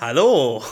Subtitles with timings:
[0.00, 0.62] Hallo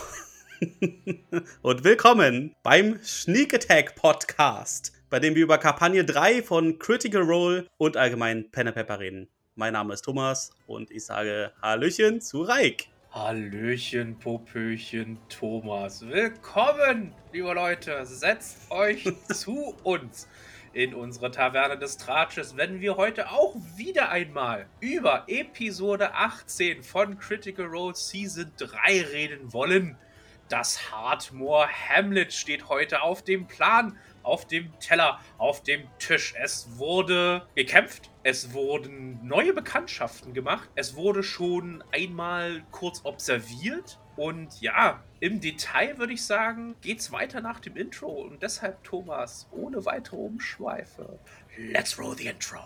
[1.63, 7.67] und willkommen beim Sneak Attack Podcast, bei dem wir über Kampagne 3 von Critical Role
[7.77, 9.27] und allgemein Pen Pepper reden.
[9.57, 12.87] Mein Name ist Thomas und ich sage Hallöchen zu Reik.
[13.11, 16.07] Hallöchen, Popöchen, Thomas.
[16.07, 18.07] Willkommen, liebe Leute.
[18.07, 20.29] Setzt euch zu uns
[20.77, 27.19] in unsere Taverne des Tratsches, wenn wir heute auch wieder einmal über Episode 18 von
[27.19, 29.97] Critical Role Season 3 reden wollen.
[30.51, 36.35] Das Hardmore Hamlet steht heute auf dem Plan, auf dem Teller, auf dem Tisch.
[36.39, 44.61] Es wurde gekämpft, es wurden neue Bekanntschaften gemacht, es wurde schon einmal kurz observiert und
[44.61, 48.07] ja, im Detail würde ich sagen, geht's weiter nach dem Intro.
[48.07, 51.19] Und deshalb, Thomas, ohne weitere Umschweife,
[51.59, 52.61] let's roll the intro.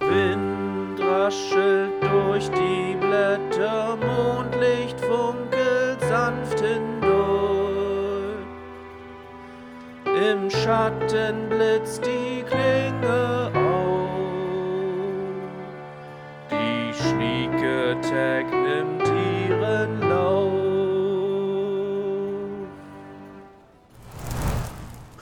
[0.00, 8.44] Wind raschelt durch die Blätter, Mondlicht funkelt sanft hindurch.
[10.04, 14.10] Im Schatten blitzt die Klinge auf.
[16.50, 19.08] Die schnieke Tag nimmt
[19.48, 20.59] ihren Lauf.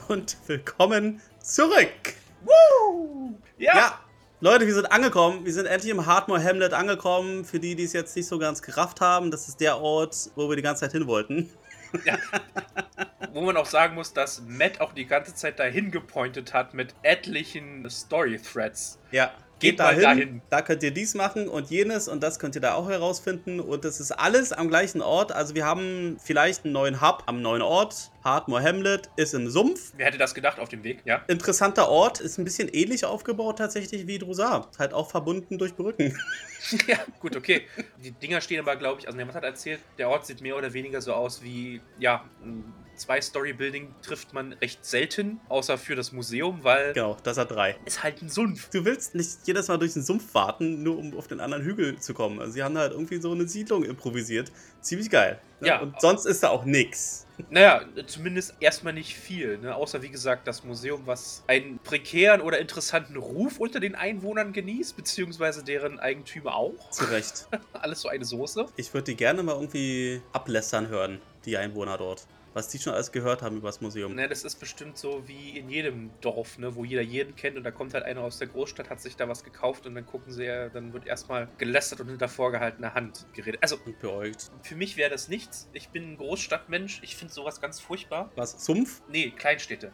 [0.09, 2.15] Und willkommen zurück.
[2.43, 3.37] Woo!
[3.59, 3.99] Ja, Ja,
[4.39, 5.45] Leute, wir sind angekommen.
[5.45, 7.45] Wir sind endlich im Hardmore Hamlet angekommen.
[7.45, 10.49] Für die, die es jetzt nicht so ganz gerafft haben, das ist der Ort, wo
[10.49, 11.51] wir die ganze Zeit hin wollten.
[13.33, 16.95] wo man auch sagen muss, dass Matt auch die ganze Zeit dahin gepointet hat mit
[17.03, 18.97] etlichen Story-Threads.
[19.11, 20.41] Ja, Geht geht, mal dahin, dahin.
[20.49, 23.59] Da könnt ihr dies machen und jenes und das könnt ihr da auch herausfinden.
[23.59, 25.31] Und das ist alles am gleichen Ort.
[25.31, 28.11] Also wir haben vielleicht einen neuen Hub am neuen Ort.
[28.23, 29.93] Hardmore Hamlet ist im Sumpf.
[29.95, 31.01] Wer hätte das gedacht auf dem Weg?
[31.05, 31.23] Ja.
[31.27, 34.69] Interessanter Ort, ist ein bisschen ähnlich aufgebaut tatsächlich wie Drusar.
[34.77, 36.17] Halt auch verbunden durch Brücken.
[36.87, 37.67] ja, gut, okay.
[38.03, 40.73] Die Dinger stehen aber, glaube ich, also jemand hat erzählt, der Ort sieht mehr oder
[40.73, 46.11] weniger so aus wie, ja, m, zwei Storybuilding trifft man recht selten, außer für das
[46.11, 47.75] Museum, weil Genau, das hat drei.
[47.85, 48.69] es halt ein Sumpf.
[48.69, 51.99] Du willst nicht jedes Mal durch den Sumpf warten, nur um auf den anderen Hügel
[51.99, 52.39] zu kommen.
[52.39, 54.51] Also sie haben da halt irgendwie so eine Siedlung improvisiert.
[54.81, 55.39] Ziemlich geil.
[55.61, 55.67] ne?
[55.67, 55.79] Ja.
[55.81, 57.25] Und sonst ist da auch nix.
[57.49, 59.73] Naja, zumindest erstmal nicht viel, ne?
[59.73, 64.97] außer wie gesagt das Museum, was einen prekären oder interessanten Ruf unter den Einwohnern genießt,
[64.97, 66.89] beziehungsweise deren Eigentümer auch.
[66.91, 67.47] Zu Recht.
[67.73, 68.65] Alles so eine Soße.
[68.75, 72.27] Ich würde die gerne mal irgendwie ablästern hören, die Einwohner dort.
[72.53, 74.15] Was die schon alles gehört haben über das Museum.
[74.15, 77.63] Ne, das ist bestimmt so wie in jedem Dorf, ne, wo jeder jeden kennt und
[77.63, 80.31] da kommt halt einer aus der Großstadt, hat sich da was gekauft und dann gucken
[80.33, 83.61] sie ja, dann wird erstmal gelästert und hinter vorgehaltener Hand geredet.
[83.61, 84.51] Also Und beäugt.
[84.63, 85.69] für mich wäre das nichts.
[85.73, 88.31] Ich bin ein Großstadtmensch, ich finde sowas ganz furchtbar.
[88.35, 88.65] Was?
[88.65, 89.01] Sumpf?
[89.07, 89.91] Nee, Kleinstädte.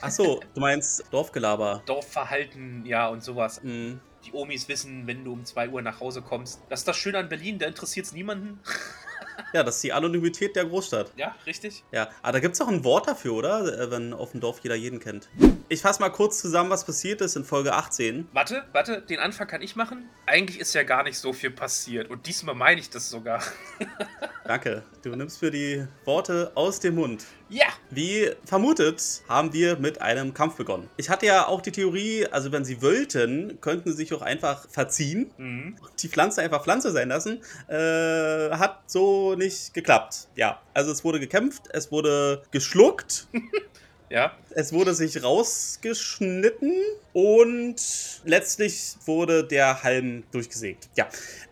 [0.00, 1.82] Achso, du meinst Dorfgelaber.
[1.86, 3.60] Dorfverhalten, ja, und sowas.
[3.62, 4.00] Hm.
[4.24, 6.62] Die Omis wissen, wenn du um 2 Uhr nach Hause kommst.
[6.68, 8.60] Das ist das Schöne an Berlin, da interessiert es niemanden.
[9.52, 11.12] Ja, das ist die Anonymität der Großstadt.
[11.16, 11.84] Ja, richtig?
[11.92, 13.80] Ja, aber da gibt es auch ein Wort dafür, oder?
[13.80, 15.28] Äh, Wenn auf dem Dorf jeder jeden kennt.
[15.68, 18.28] Ich fasse mal kurz zusammen, was passiert ist in Folge 18.
[18.32, 20.08] Warte, warte, den Anfang kann ich machen.
[20.26, 23.42] Eigentlich ist ja gar nicht so viel passiert und diesmal meine ich das sogar.
[24.44, 24.82] Danke.
[25.02, 27.24] Du nimmst für die Worte aus dem Mund.
[27.48, 27.66] Ja!
[27.90, 30.88] Wie vermutet, haben wir mit einem Kampf begonnen.
[30.96, 34.68] Ich hatte ja auch die Theorie, also wenn sie wollten, könnten sie sich auch einfach
[34.68, 35.76] verziehen Mhm.
[35.80, 37.40] und die Pflanze einfach Pflanze sein lassen.
[37.68, 40.28] Äh, hat so nicht geklappt.
[40.34, 43.28] Ja, also es wurde gekämpft, es wurde geschluckt,
[44.12, 46.74] Ja, es wurde sich rausgeschnitten
[47.14, 47.76] und
[48.26, 50.90] letztlich wurde der Halm durchgesägt.
[50.96, 51.08] Ja.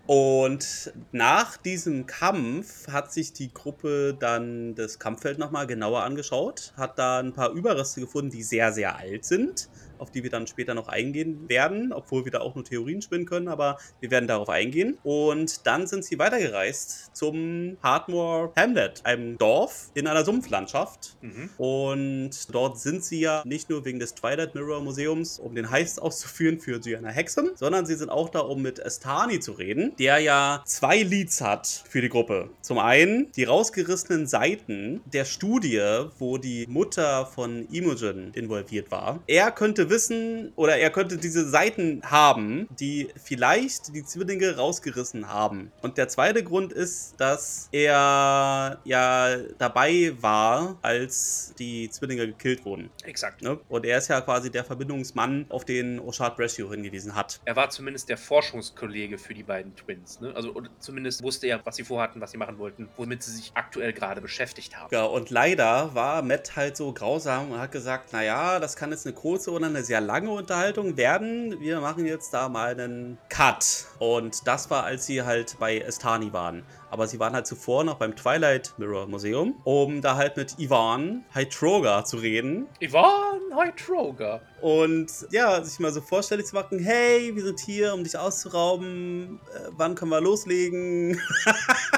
[0.06, 6.99] Und nach diesem Kampf hat sich die Gruppe dann das Kampffeld nochmal genauer angeschaut, hat
[6.99, 9.70] da ein paar Überreste gefunden, die sehr, sehr alt sind,
[10.00, 13.27] auf die wir dann später noch eingehen werden, obwohl wir da auch nur Theorien spinnen
[13.27, 14.99] können, aber wir werden darauf eingehen.
[15.03, 21.16] Und dann sind sie weitergereist zum Hardmore Hamlet, einem Dorf in einer Sumpflandschaft.
[21.21, 21.50] mhm.
[21.59, 26.00] Und dort sind sie ja nicht nur wegen des Twilight Mirror Museums, um den Heist
[26.03, 30.19] auszuführen für Gianna Hexam, sondern sie sind auch da, um mit Estani zu reden, der
[30.19, 32.50] ja zwei Leads hat für die Gruppe.
[32.62, 39.20] Zum einen die rausgerissenen Seiten der Studie, wo die Mutter von Imogen involviert war.
[39.26, 45.72] Er könnte wissen oder er könnte diese Seiten haben, die vielleicht die Zwillinge rausgerissen haben.
[45.82, 52.90] Und der zweite Grund ist, dass er ja dabei war, als die Zwillinge gekillt wurden.
[53.04, 53.42] Exakt.
[53.42, 53.58] Ne?
[53.69, 57.40] Und er ist ja quasi der Verbindungsmann, auf den Oshard Brashio hingewiesen hat.
[57.44, 60.20] Er war zumindest der Forschungskollege für die beiden Twins.
[60.20, 60.32] Ne?
[60.34, 63.93] Also zumindest wusste er, was sie vorhatten, was sie machen wollten, womit sie sich aktuell
[63.93, 64.88] gerade beschäftigt haben.
[64.93, 69.06] Ja, und leider war Matt halt so grausam und hat gesagt, naja, das kann jetzt
[69.06, 71.61] eine kurze oder eine sehr lange Unterhaltung werden.
[71.61, 73.87] Wir machen jetzt da mal einen Cut.
[73.99, 76.65] Und das war, als sie halt bei Estani waren.
[76.91, 81.25] Aber sie waren halt zuvor noch beim Twilight Mirror Museum, um da halt mit Ivan
[81.32, 82.67] Hytroga zu reden.
[82.81, 84.41] Ivan Hytroga.
[84.61, 89.41] Und ja, sich mal so vorstellig zu machen, hey, wir sind hier, um dich auszurauben.
[89.55, 91.21] Äh, wann können wir loslegen?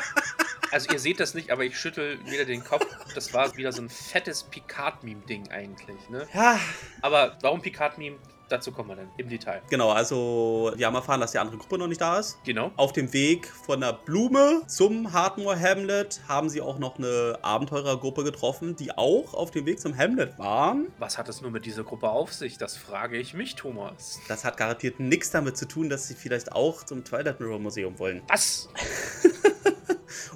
[0.72, 2.86] Also ihr seht das nicht, aber ich schüttel wieder den Kopf.
[3.14, 6.26] Das war wieder so ein fettes Picard-Meme-Ding eigentlich, ne?
[6.32, 6.58] Ja.
[7.02, 8.16] Aber warum Picard-Meme?
[8.48, 9.62] Dazu kommen wir dann im Detail.
[9.70, 12.38] Genau, also wir haben erfahren, dass die andere Gruppe noch nicht da ist.
[12.44, 12.70] Genau.
[12.76, 18.24] Auf dem Weg von der Blume zum Hardmore Hamlet haben sie auch noch eine Abenteurergruppe
[18.24, 20.88] getroffen, die auch auf dem Weg zum Hamlet waren.
[20.98, 22.58] Was hat es nur mit dieser Gruppe auf sich?
[22.58, 24.20] Das frage ich mich, Thomas.
[24.28, 27.98] Das hat garantiert nichts damit zu tun, dass sie vielleicht auch zum Twilight Mirror Museum
[27.98, 28.22] wollen.
[28.28, 28.68] Was?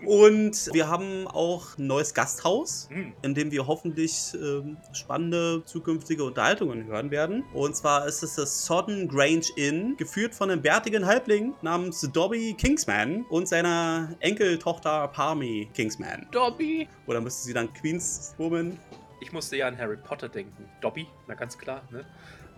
[0.04, 3.12] Und wir haben auch ein neues Gasthaus, Hm.
[3.22, 7.44] in dem wir hoffentlich ähm, spannende zukünftige Unterhaltungen hören werden.
[7.52, 12.54] Und zwar ist es das Sodden Grange Inn, geführt von einem bärtigen Halbling namens Dobby
[12.54, 16.26] Kingsman und seiner Enkeltochter Parmy Kingsman.
[16.30, 16.88] Dobby.
[17.06, 18.78] Oder müsste sie dann Queenswoman?
[19.20, 20.68] Ich musste ja an Harry Potter denken.
[20.80, 22.04] Dobby, na ganz klar, ne?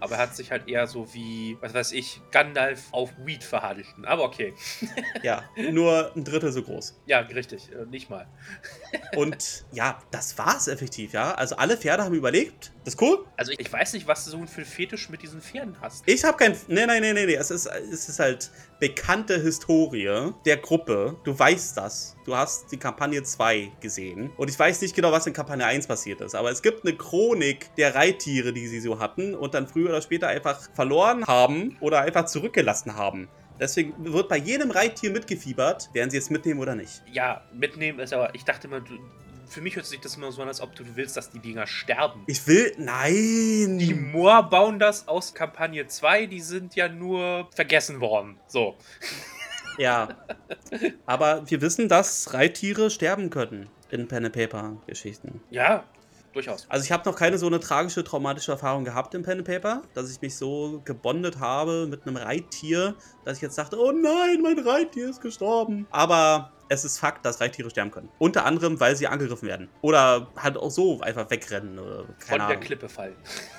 [0.01, 4.05] Aber er hat sich halt eher so wie, was weiß ich, Gandalf auf Weed verhalten.
[4.05, 4.55] Aber okay.
[5.23, 7.01] Ja, nur ein Drittel so groß.
[7.07, 7.71] Ja, richtig.
[7.73, 8.27] Äh, nicht mal.
[9.17, 11.35] Und ja, das war's effektiv, ja.
[11.35, 12.73] Also alle Pferde haben überlegt.
[12.85, 13.25] Das ist cool.
[13.37, 16.05] Also ich weiß nicht, was du so für einen Fetisch mit diesen Pferden hast.
[16.07, 16.57] Ich habe kein.
[16.69, 17.35] Nee, nee, nee, nee, nee.
[17.35, 21.17] Es ist, es ist halt bekannte Historie der Gruppe.
[21.25, 22.17] Du weißt das.
[22.25, 24.31] Du hast die Kampagne 2 gesehen.
[24.37, 26.35] Und ich weiß nicht genau, was in Kampagne 1 passiert ist.
[26.35, 30.03] Aber es gibt eine Chronik der Reittiere, die sie so hatten und dann früher oder
[30.03, 33.29] später einfach verloren haben oder einfach zurückgelassen haben.
[33.61, 37.03] Deswegen wird bei jedem Reittier mitgefiebert, werden sie jetzt mitnehmen oder nicht.
[37.13, 38.99] Ja, mitnehmen ist aber, ich dachte immer, du,
[39.49, 41.67] für mich hört sich das immer so an, als ob du willst, dass die Dinger
[41.67, 42.23] sterben.
[42.27, 42.73] Ich will.
[42.79, 43.79] Nein!
[43.79, 48.39] Die Moor bauen das aus Kampagne 2, die sind ja nur vergessen worden.
[48.47, 48.77] So.
[49.79, 50.09] Ja.
[51.07, 55.41] Aber wir wissen, dass Reittiere sterben können in Pen and Paper Geschichten.
[55.51, 55.85] Ja,
[56.39, 56.67] durchaus.
[56.69, 60.11] Also ich habe noch keine so eine tragische, traumatische Erfahrung gehabt im Pen Paper, dass
[60.11, 62.95] ich mich so gebondet habe mit einem Reittier,
[63.25, 65.87] dass ich jetzt dachte, oh nein, mein Reittier ist gestorben.
[65.91, 68.09] Aber es ist Fakt, dass Reittiere sterben können.
[68.19, 69.69] Unter anderem, weil sie angegriffen werden.
[69.81, 71.79] Oder halt auch so einfach wegrennen.
[71.79, 72.61] Oder keine Von der Ahnung.
[72.61, 73.17] Klippe fallen.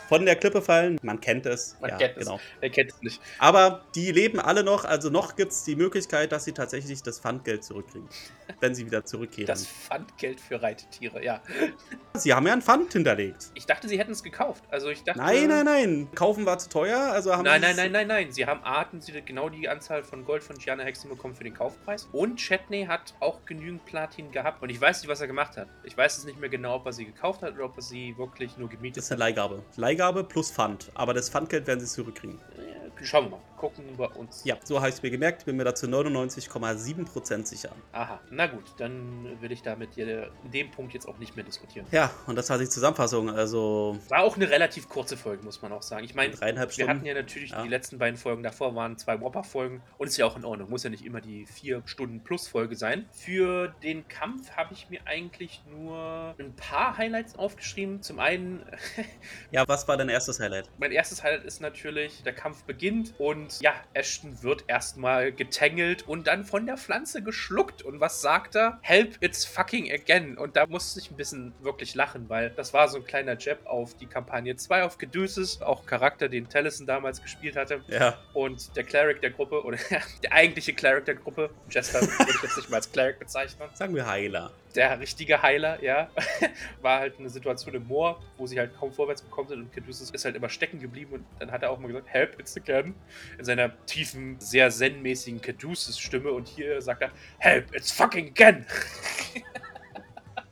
[0.07, 0.97] Von der Klippe fallen.
[1.01, 1.75] Man kennt es.
[1.79, 2.25] Man ja, kennt es.
[2.25, 2.39] genau.
[2.59, 3.21] Wer kennt es nicht?
[3.37, 7.19] Aber die leben alle noch, also noch gibt es die Möglichkeit, dass sie tatsächlich das
[7.19, 8.07] Pfandgeld zurückkriegen,
[8.59, 9.47] wenn sie wieder zurückkehren.
[9.47, 11.41] Das Pfandgeld für Reittiere, ja.
[12.15, 13.51] sie haben ja ein Pfand hinterlegt.
[13.53, 14.63] Ich dachte, sie hätten es gekauft.
[14.69, 15.19] Also ich dachte.
[15.19, 16.07] Nein, nein, nein.
[16.15, 18.31] Kaufen war zu teuer, also haben Nein, nein, es- nein, nein, nein.
[18.31, 21.53] Sie haben Arten, sie genau die Anzahl von Gold von Gianna Hexen bekommen für den
[21.53, 22.07] Kaufpreis.
[22.11, 24.61] Und Chetney hat auch genügend Platin gehabt.
[24.61, 25.67] Und ich weiß nicht, was er gemacht hat.
[25.83, 28.17] Ich weiß es nicht mehr genau, ob er sie gekauft hat oder ob er sie
[28.17, 29.63] wirklich nur Das gemietet ist eine Leihgabe.
[29.75, 30.91] Leihgabe plus Pfand.
[30.93, 32.39] Aber das Pfandgeld werden sie zurückkriegen.
[32.39, 33.05] hat.
[33.05, 33.39] Schauen wir mal.
[33.59, 34.43] Gucken wir uns.
[34.45, 35.45] Ja, so habe ich es mir gemerkt.
[35.45, 37.69] Bin mir dazu 99,7% sicher.
[37.91, 41.35] Aha, na gut, dann will ich da mit dir in dem Punkt jetzt auch nicht
[41.35, 41.85] mehr diskutieren.
[41.91, 43.29] Ja, und das war die Zusammenfassung.
[43.29, 46.03] Also War auch eine relativ kurze Folge, muss man auch sagen.
[46.05, 47.05] Ich meine, dreieinhalb wir hatten Stunden.
[47.07, 47.63] ja natürlich Ja.
[47.63, 50.69] die letzten beiden Folgen davor waren zwei Whopper-Folgen und ist ja auch in Ordnung.
[50.69, 53.07] Muss ja nicht immer die vier Stunden plus Folge sein.
[53.11, 58.01] Für den Kampf habe ich mir eigentlich nur ein paar Highlights aufgeschrieben.
[58.01, 58.63] Zum einen,
[59.51, 60.69] Ja, was war dein erstes Highlight?
[60.77, 66.27] mein erstes Highlight ist natürlich, der Kampf beginnt und ja, Ashton wird erstmal getangelt und
[66.27, 67.81] dann von der Pflanze geschluckt.
[67.81, 68.79] Und was sagt er?
[68.81, 70.37] Help, it's fucking again.
[70.37, 73.65] Und da musste ich ein bisschen wirklich lachen, weil das war so ein kleiner Jab
[73.65, 77.81] auf die Kampagne 2 auf Caduceus, auch Charakter, den Tellison damals gespielt hatte.
[77.87, 79.77] Ja, Und der Cleric der Gruppe, oder
[80.23, 83.95] der eigentliche Cleric der Gruppe, Jester würde ich jetzt nicht mal als Cleric bezeichnen, sagen
[83.95, 84.51] wir Heiler.
[84.75, 86.09] Der richtige Heiler, ja,
[86.81, 90.11] war halt eine Situation im Moor, wo sie halt kaum vorwärts gekommen sind und Caduceus
[90.11, 92.93] ist halt immer stecken geblieben und dann hat er auch mal gesagt, help, it's again,
[93.37, 98.65] in seiner tiefen, sehr zen-mäßigen Caduceus-Stimme und hier sagt er, help, it's fucking again.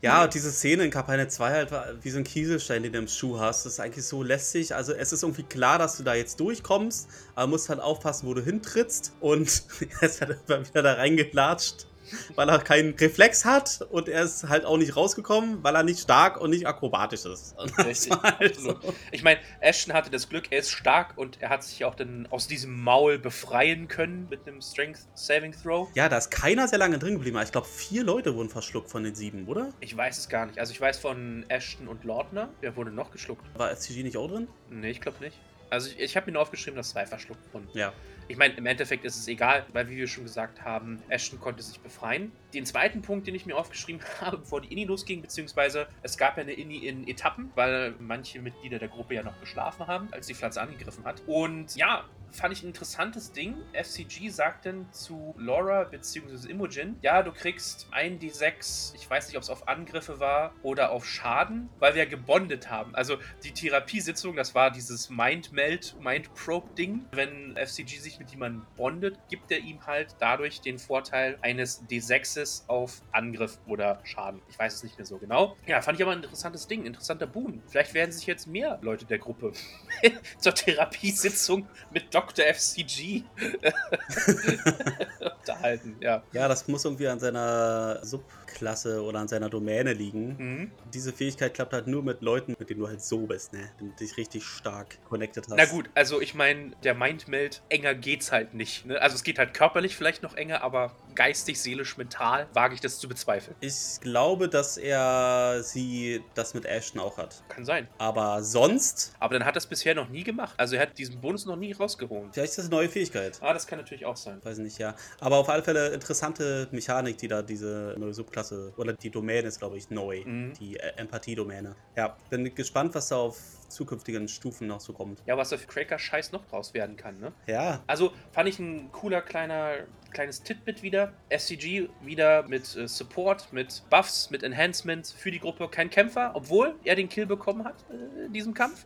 [0.01, 3.00] Ja, und diese Szene in Kampagne 2 halt war wie so ein Kieselstein, den du
[3.00, 3.65] im Schuh hast.
[3.65, 4.75] Das ist eigentlich so lästig.
[4.75, 8.36] Also es ist irgendwie klar, dass du da jetzt durchkommst, aber musst halt aufpassen, wo
[8.36, 9.13] du hintrittst.
[9.21, 9.63] Und
[10.01, 11.88] er ist halt immer wieder da reingelatscht,
[12.35, 15.99] weil er keinen Reflex hat und er ist halt auch nicht rausgekommen, weil er nicht
[15.99, 17.55] stark und nicht akrobatisch ist.
[17.77, 18.77] Richtig, halt so.
[19.11, 22.27] Ich meine, Ashton hatte das Glück, er ist stark und er hat sich auch dann
[22.29, 25.89] aus diesem Maul befreien können mit einem Strength Saving Throw.
[25.95, 27.37] Ja, da ist keiner sehr lange drin geblieben.
[27.37, 29.69] aber Ich glaube, vier Leute wurden verschluckt von den sieben, oder?
[29.79, 30.59] Ich weiß es gar nicht.
[30.59, 32.49] Also ich weiß von Ashton und Lordner.
[32.61, 33.45] Wer wurde noch geschluckt?
[33.57, 34.47] War SCG nicht auch drin?
[34.69, 35.37] Nee, ich glaube nicht.
[35.69, 37.67] Also ich, ich habe mir nur aufgeschrieben, dass zwei verschluckt wurden.
[37.74, 37.93] Ja.
[38.29, 41.63] Ich meine, im Endeffekt ist es egal, weil wie wir schon gesagt haben, Ashton konnte
[41.63, 42.31] sich befreien.
[42.53, 46.38] Den zweiten Punkt, den ich mir aufgeschrieben habe, bevor die Inni losging, beziehungsweise es gab
[46.38, 50.27] ja eine Inni in Etappen, weil manche Mitglieder der Gruppe ja noch geschlafen haben, als
[50.27, 51.21] die Pflanze angegriffen hat.
[51.25, 53.55] Und ja, fand ich ein interessantes Ding.
[53.74, 56.50] FCG sagt dann zu Laura bzw.
[56.50, 60.91] Imogen, ja, du kriegst ein D6, ich weiß nicht, ob es auf Angriffe war oder
[60.91, 62.96] auf Schaden, weil wir gebondet haben.
[62.96, 67.05] Also die Therapiesitzung, das war dieses Mind-Meld, Mind-Probe-Ding.
[67.12, 72.67] Wenn FCG sich mit jemandem bondet, gibt er ihm halt dadurch den Vorteil eines D6s
[72.67, 74.41] auf Angriff oder Schaden.
[74.50, 75.57] Ich weiß es nicht mehr so genau.
[75.65, 77.62] Ja, fand ich aber ein interessantes Ding, interessanter Boon.
[77.67, 79.53] Vielleicht werden sich jetzt mehr Leute der Gruppe
[80.38, 82.45] zur Therapiesitzung mit Dr.
[82.45, 83.24] FCG
[85.39, 85.97] unterhalten.
[86.00, 86.24] Ja.
[86.31, 90.36] Ja, das muss irgendwie an seiner Subklasse oder an seiner Domäne liegen.
[90.38, 90.71] Mhm.
[90.91, 93.69] Diese Fähigkeit klappt halt nur mit Leuten, mit denen du halt so bist, ne?
[93.77, 95.57] Wenn du dich richtig stark connected hast.
[95.57, 98.88] Na gut, also ich meine, der Mindmeld, enger geht's halt nicht.
[98.88, 99.00] Ne?
[99.00, 103.00] Also es geht halt körperlich vielleicht noch enger, aber geistig, seelisch, mental wage ich das
[103.00, 103.57] zu bezweifeln.
[103.59, 107.43] Ich glaube, dass er sie das mit Ashton auch hat.
[107.50, 107.88] Kann sein.
[107.97, 110.53] Aber sonst, Aber dann hat er es bisher noch nie gemacht.
[110.57, 112.29] Also er hat diesen Bonus noch nie rausgeholt.
[112.33, 113.39] vielleicht ist das eine neue Fähigkeit.
[113.41, 114.39] Ah, das kann natürlich auch sein.
[114.43, 114.95] Weiß ich nicht, ja.
[115.19, 119.57] Aber auf alle Fälle interessante Mechanik, die da diese neue Subklasse oder die Domäne ist,
[119.57, 120.24] glaube ich, neu.
[120.24, 120.53] Mhm.
[120.53, 121.75] Die äh, Empathie-Domäne.
[121.95, 125.21] Ja, bin gespannt, was da auf zukünftigen Stufen noch so kommt.
[125.25, 127.31] Ja, was da für Cracker-Scheiß noch draus werden kann, ne?
[127.47, 131.13] Ja, Also fand ich ein cooler kleiner kleines Titbit wieder.
[131.29, 135.67] SCG wieder mit äh, Support, mit Buffs, mit Enhancements für die Gruppe.
[135.69, 138.86] Kein Kämpfer, obwohl er den Kill bekommen hat äh, in diesem Kampf.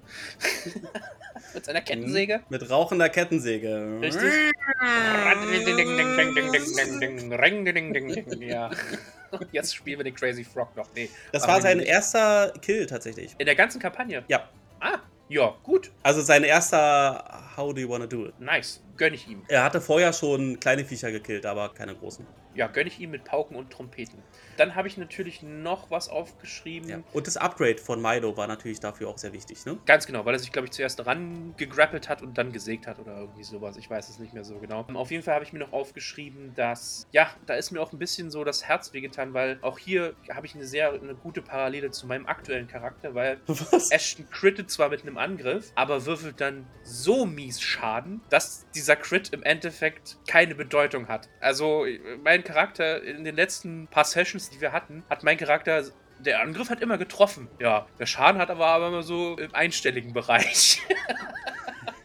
[1.54, 2.42] mit seiner Kettensäge.
[2.50, 4.00] mit rauchender Kettensäge.
[4.02, 4.24] Richtig.
[8.42, 8.70] Ja.
[9.52, 10.88] Jetzt spielen wir den Crazy Frog noch.
[10.94, 11.10] Nee.
[11.32, 13.34] Das war sein erster Kill tatsächlich.
[13.38, 14.24] In der ganzen Kampagne.
[14.28, 14.50] Ja.
[14.82, 15.92] Ah, ja, gut.
[16.04, 17.24] Also sein erster
[17.56, 18.40] How do you wanna do it?
[18.40, 18.84] Nice.
[18.98, 19.44] Gönn ich ihm.
[19.48, 22.26] Er hatte vorher schon kleine Viecher gekillt, aber keine großen.
[22.54, 24.22] Ja, gönn ich ihm mit Pauken und Trompeten.
[24.58, 26.90] Dann habe ich natürlich noch was aufgeschrieben.
[26.90, 27.00] Ja.
[27.14, 29.78] Und das Upgrade von Milo war natürlich dafür auch sehr wichtig, ne?
[29.86, 33.00] Ganz genau, weil er sich, glaube ich, zuerst ran gegrappelt hat und dann gesägt hat
[33.00, 33.78] oder irgendwie sowas.
[33.78, 34.86] Ich weiß es nicht mehr so genau.
[34.94, 38.00] Auf jeden Fall habe ich mir noch aufgeschrieben, dass, ja, da ist mir auch ein
[38.00, 41.92] bisschen so das Herz wehgetan, weil auch hier habe ich eine sehr eine gute Parallele
[41.92, 43.92] zu meinem aktuellen Charakter, weil Was?
[43.92, 49.30] Ashton crittet zwar mit einem Angriff, aber würfelt dann so mies Schaden, dass dieser Crit
[49.30, 51.30] im Endeffekt keine Bedeutung hat.
[51.40, 51.86] Also
[52.24, 55.84] mein Charakter in den letzten paar Sessions, die wir hatten, hat mein Charakter
[56.20, 57.48] der Angriff hat immer getroffen.
[57.60, 60.82] Ja, der Schaden hat aber, aber immer so im einstelligen Bereich.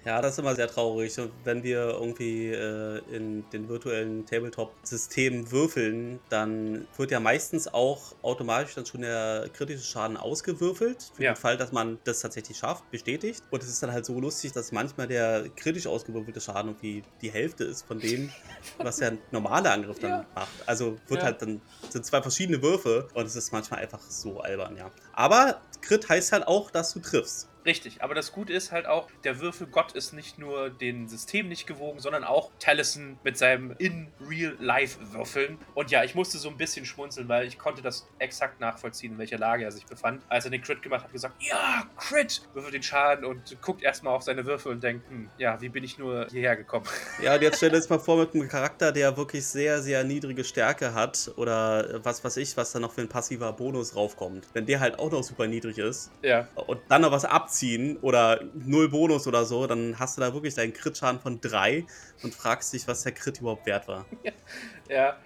[0.07, 1.19] Ja, das ist immer sehr traurig.
[1.19, 8.13] Und wenn wir irgendwie äh, in den virtuellen Tabletop-Systemen würfeln, dann wird ja meistens auch
[8.23, 11.11] automatisch dann schon der kritische Schaden ausgewürfelt.
[11.13, 11.33] Für Ja.
[11.33, 13.47] den Fall, dass man das tatsächlich schafft, bestätigt.
[13.51, 17.33] Und es ist dann halt so lustig, dass manchmal der kritisch ausgewürfelte Schaden irgendwie die
[17.33, 18.37] Hälfte ist von dem,
[18.81, 20.31] was der normale Angriff dann Ja.
[20.37, 20.69] macht.
[20.69, 21.27] Also wird Ja.
[21.27, 24.95] halt dann, sind zwei verschiedene Würfe und es ist manchmal einfach so albern, ja.
[25.13, 27.51] Aber Crit heißt halt auch, dass du triffst.
[27.67, 31.67] Richtig, aber das Gute ist halt auch, der Würfelgott ist nicht nur den System nicht
[31.67, 35.59] gewogen, sondern auch Taliesin mit seinem In-Real-Life-Würfeln.
[35.75, 39.19] Und ja, ich musste so ein bisschen schmunzeln, weil ich konnte das exakt nachvollziehen, in
[39.19, 40.23] welcher Lage er sich befand.
[40.29, 42.43] Als er den Crit gemacht hat, gesagt, ja, Crit!
[42.55, 45.83] Würfelt den Schaden und guckt erstmal auf seine Würfel und denkt, hm, ja, wie bin
[45.83, 46.87] ich nur hierher gekommen?
[47.23, 50.05] Ja, und jetzt stell dir das mal vor mit einem Charakter, der wirklich sehr, sehr
[50.05, 54.47] niedrige Stärke hat oder was weiß ich, was da noch für ein passiver Bonus raufkommt.
[54.53, 57.25] Wenn der halt auch noch super niedrig ist ja, und dann noch was
[57.57, 61.87] abziehen oder null Bonus oder so, dann hast du da wirklich deinen Crit-Schaden von drei
[62.23, 64.05] und fragst dich, was der Crit überhaupt wert war.
[64.89, 65.17] ja.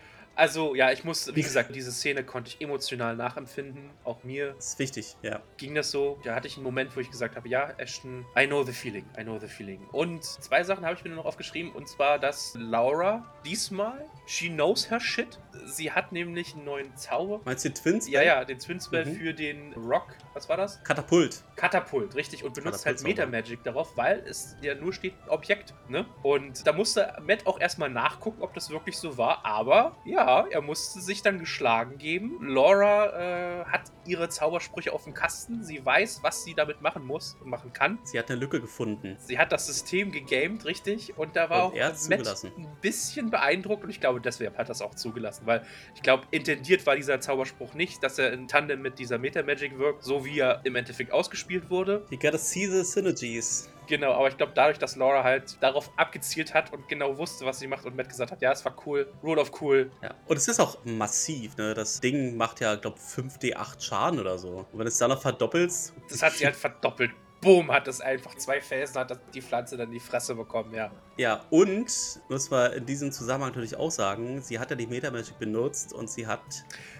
[0.41, 3.91] Also, ja, ich muss, wie gesagt, diese Szene konnte ich emotional nachempfinden.
[4.05, 5.41] Auch mir Das ist wichtig, ja.
[5.59, 6.19] ging das so.
[6.25, 9.05] Da hatte ich einen Moment, wo ich gesagt habe, ja, Ashton, I know the feeling,
[9.19, 9.87] I know the feeling.
[9.93, 14.49] Und zwei Sachen habe ich mir nur noch aufgeschrieben, und zwar, dass Laura diesmal, she
[14.49, 15.39] knows her shit.
[15.67, 17.41] Sie hat nämlich einen neuen Zauber.
[17.45, 18.09] Meinst du Twins?
[18.09, 19.17] Ja, ja, den Twin Spell Mhm.
[19.17, 20.15] für den Rock.
[20.33, 20.83] Was war das?
[20.85, 21.43] Katapult.
[21.57, 22.45] Katapult, richtig.
[22.45, 23.27] Und benutzt halt Katapultzauber.
[23.31, 26.07] Meta-Magic darauf, weil es ja nur steht Objekt, ne?
[26.23, 29.45] Und da musste Matt auch erstmal nachgucken, ob das wirklich so war.
[29.45, 32.39] Aber ja, er musste sich dann geschlagen geben.
[32.47, 35.63] Laura äh, hat ihre Zaubersprüche auf dem Kasten.
[35.63, 37.99] Sie weiß, was sie damit machen muss und machen kann.
[38.05, 39.17] Sie hat eine Lücke gefunden.
[39.19, 41.17] Sie hat das System gegamed, richtig.
[41.19, 42.53] Und da war Und auch er Matt zugelassen.
[42.57, 43.85] ein bisschen beeindruckt.
[43.85, 45.47] Und ich glaube, deshalb hat er das auch zugelassen.
[45.47, 49.79] Weil ich glaube, intendiert war dieser Zauberspruch nicht, dass er in Tandem mit dieser Meta-Magic
[49.79, 52.05] wirkt, so wie er im Endeffekt ausgespielt wurde.
[52.11, 53.69] You gotta see the synergies.
[53.91, 57.59] Genau, aber ich glaube, dadurch, dass Laura halt darauf abgezielt hat und genau wusste, was
[57.59, 59.91] sie macht und Matt gesagt hat, ja, es war cool, Rule of Cool.
[60.01, 60.15] Ja.
[60.29, 61.75] Und es ist auch massiv, ne?
[61.75, 64.59] Das Ding macht ja, glaub 5d8 Schaden oder so.
[64.71, 68.01] Und wenn du es dann noch verdoppelst, Das hat sie halt verdoppelt boom, hat es
[68.01, 70.91] einfach zwei Felsen, hat die Pflanze dann die Fresse bekommen, ja.
[71.17, 71.91] Ja, und
[72.29, 75.93] muss man in diesem Zusammenhang natürlich auch sagen, sie hat ja die Meta Magic benutzt
[75.93, 76.41] und sie hat,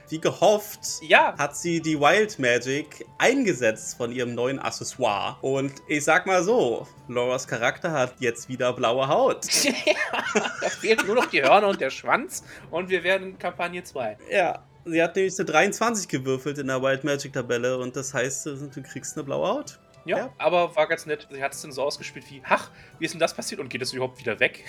[0.09, 1.35] wie gehofft, ja.
[1.39, 5.37] hat sie die Wild Magic eingesetzt von ihrem neuen Accessoire.
[5.43, 9.47] Und ich sag mal so, Lauras Charakter hat jetzt wieder blaue Haut.
[10.35, 14.19] da fehlt nur noch die Hörner und der Schwanz und wir werden in Kampagne 2.
[14.31, 18.47] Ja, Sie hat nämlich eine 23 gewürfelt in der Wild Magic Tabelle und das heißt,
[18.47, 19.79] du kriegst eine blaue Haut.
[20.05, 21.29] Ja, ja, aber war ganz nett.
[21.31, 23.83] Sie hat es dann so ausgespielt wie, ach, wie ist denn das passiert und geht
[23.83, 24.65] es überhaupt wieder weg?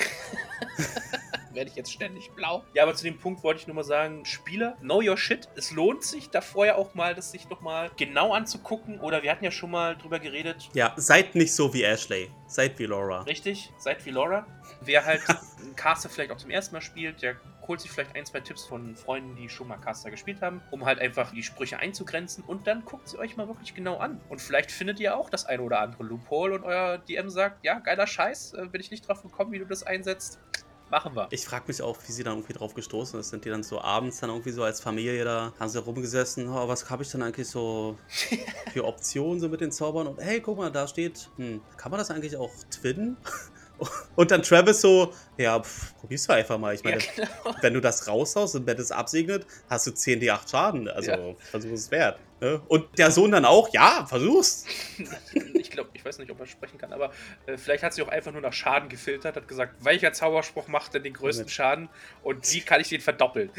[1.54, 2.64] Werde ich jetzt ständig blau?
[2.74, 5.48] Ja, aber zu dem Punkt wollte ich nur mal sagen, Spieler, know your shit.
[5.56, 9.00] Es lohnt sich, da vorher auch mal das sich nochmal genau anzugucken.
[9.00, 10.70] Oder wir hatten ja schon mal drüber geredet.
[10.74, 12.30] Ja, seid nicht so wie Ashley.
[12.48, 13.22] Seid wie Laura.
[13.22, 14.46] Richtig, seid wie Laura.
[14.82, 15.22] Wer halt
[15.62, 18.66] einen Caster vielleicht auch zum ersten Mal spielt, der holt sich vielleicht ein, zwei Tipps
[18.66, 22.68] von Freunden, die schon mal Caster gespielt haben, um halt einfach die Sprüche einzugrenzen und
[22.68, 24.20] dann guckt sie euch mal wirklich genau an.
[24.30, 27.80] Und vielleicht findet ihr auch das eine oder andere Loophole und euer DM sagt, ja,
[27.80, 30.40] geiler Scheiß, äh, bin ich nicht drauf gekommen, wie du das einsetzt.
[30.92, 31.28] Machen wir.
[31.32, 33.30] Ich frage mich auch, wie sie dann irgendwie drauf gestoßen ist.
[33.30, 36.68] Sind die dann so abends dann irgendwie so als Familie da, haben sie rumgesessen, oh,
[36.68, 37.98] was habe ich denn eigentlich so
[38.74, 40.08] für Optionen so mit den Zaubern?
[40.08, 43.16] Und hey, guck mal, da steht, hm, kann man das eigentlich auch twinnen?
[44.16, 46.76] Und dann Travis so, ja, pff, probierst du einfach mal.
[46.76, 47.56] Ich meine, ja, genau.
[47.62, 50.88] wenn du das raushaust und wenn es absegnet, hast du 10 D8 Schaden.
[50.88, 51.34] Also ja.
[51.50, 52.20] versuch es wert.
[52.42, 52.60] Ne?
[52.68, 54.66] Und der Sohn dann auch, ja, versuch's.
[55.54, 57.12] ich glaube, ich weiß nicht, ob er sprechen kann, aber
[57.46, 60.96] äh, vielleicht hat sie auch einfach nur nach Schaden gefiltert, hat gesagt, welcher Zauberspruch macht
[60.96, 61.52] denn den größten ja.
[61.52, 61.90] Schaden
[62.24, 63.52] und wie kann ich den verdoppeln?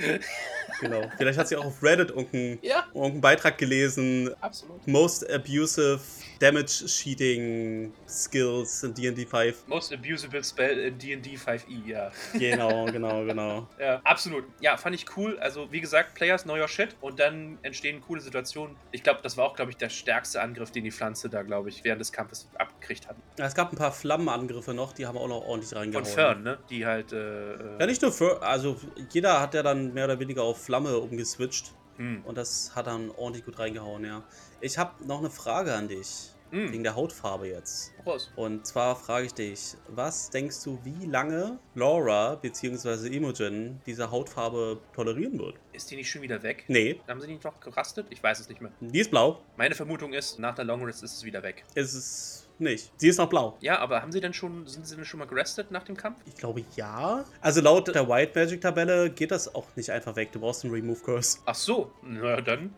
[0.81, 1.01] genau.
[1.17, 2.89] Vielleicht hat sie auch auf Reddit irgendeinen, ja.
[2.89, 4.35] irgendeinen Beitrag gelesen.
[4.41, 4.85] Absolut.
[4.89, 6.01] Most abusive
[6.43, 9.69] Damage Sheeting Skills in D&D 5.
[9.69, 12.11] Most abusable Spell in D&D 5e, ja.
[12.33, 13.69] Genau, genau, genau.
[13.79, 14.45] ja, absolut.
[14.61, 15.39] Ja, fand ich cool.
[15.39, 19.37] Also, wie gesagt, Players know your shit und dann entstehen coole Situationen ich glaube, das
[19.37, 22.13] war auch, glaube ich, der stärkste Angriff, den die Pflanze da, glaube ich, während des
[22.13, 23.17] Kampfes abgekriegt hat.
[23.39, 26.05] Ja, es gab ein paar Flammenangriffe noch, die haben auch noch ordentlich reingehauen.
[26.05, 26.59] Von Fern, ne?
[26.71, 27.13] Die halt.
[27.13, 28.77] Äh, äh ja, nicht nur Fern, also
[29.11, 31.73] jeder hat ja dann mehr oder weniger auf Flamme umgeswitcht.
[31.97, 32.23] Hm.
[32.25, 34.23] Und das hat dann ordentlich gut reingehauen, ja.
[34.61, 36.33] Ich habe noch eine Frage an dich.
[36.53, 36.71] Mm.
[36.71, 37.93] Wegen der Hautfarbe jetzt.
[38.05, 38.31] Prost.
[38.37, 43.09] Und zwar frage ich dich, was denkst du, wie lange Laura bzw.
[43.09, 45.55] Imogen diese Hautfarbe tolerieren wird?
[45.73, 46.65] Ist die nicht schon wieder weg?
[46.69, 47.01] Nee.
[47.09, 48.07] Haben sie nicht noch gerastet?
[48.11, 48.71] Ich weiß es nicht mehr.
[48.81, 49.41] Die ist blau.
[49.57, 51.65] Meine Vermutung ist, nach der Long Rest ist es wieder weg.
[51.75, 52.93] Ist es nicht.
[52.99, 53.57] Sie ist noch blau.
[53.61, 56.19] Ja, aber haben sie denn schon, sind sie denn schon mal gerestet nach dem Kampf?
[56.27, 57.25] Ich glaube ja.
[57.41, 60.31] Also laut der White Magic Tabelle geht das auch nicht einfach weg.
[60.33, 61.39] Du brauchst einen Remove Curse.
[61.47, 62.75] Ach so, na dann.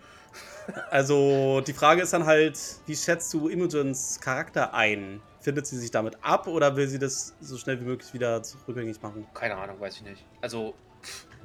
[0.90, 5.20] Also die Frage ist dann halt, wie schätzt du Imogens Charakter ein?
[5.40, 9.02] Findet sie sich damit ab oder will sie das so schnell wie möglich wieder rückgängig
[9.02, 9.26] machen?
[9.35, 10.24] Keine Ahnung, weiß ich nicht.
[10.40, 10.74] Also,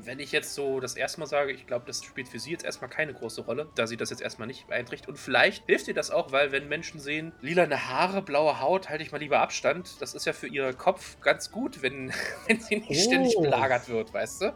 [0.05, 2.65] wenn ich jetzt so das erste Mal sage, ich glaube, das spielt für sie jetzt
[2.65, 5.09] erstmal keine große Rolle, da sie das jetzt erstmal nicht beeinträchtigt.
[5.09, 9.03] Und vielleicht hilft ihr das auch, weil wenn Menschen sehen, lilane Haare, blaue Haut, halte
[9.03, 10.01] ich mal lieber Abstand.
[10.01, 12.12] Das ist ja für ihren Kopf ganz gut, wenn,
[12.47, 12.93] wenn sie nicht oh.
[12.93, 14.53] ständig belagert wird, weißt du?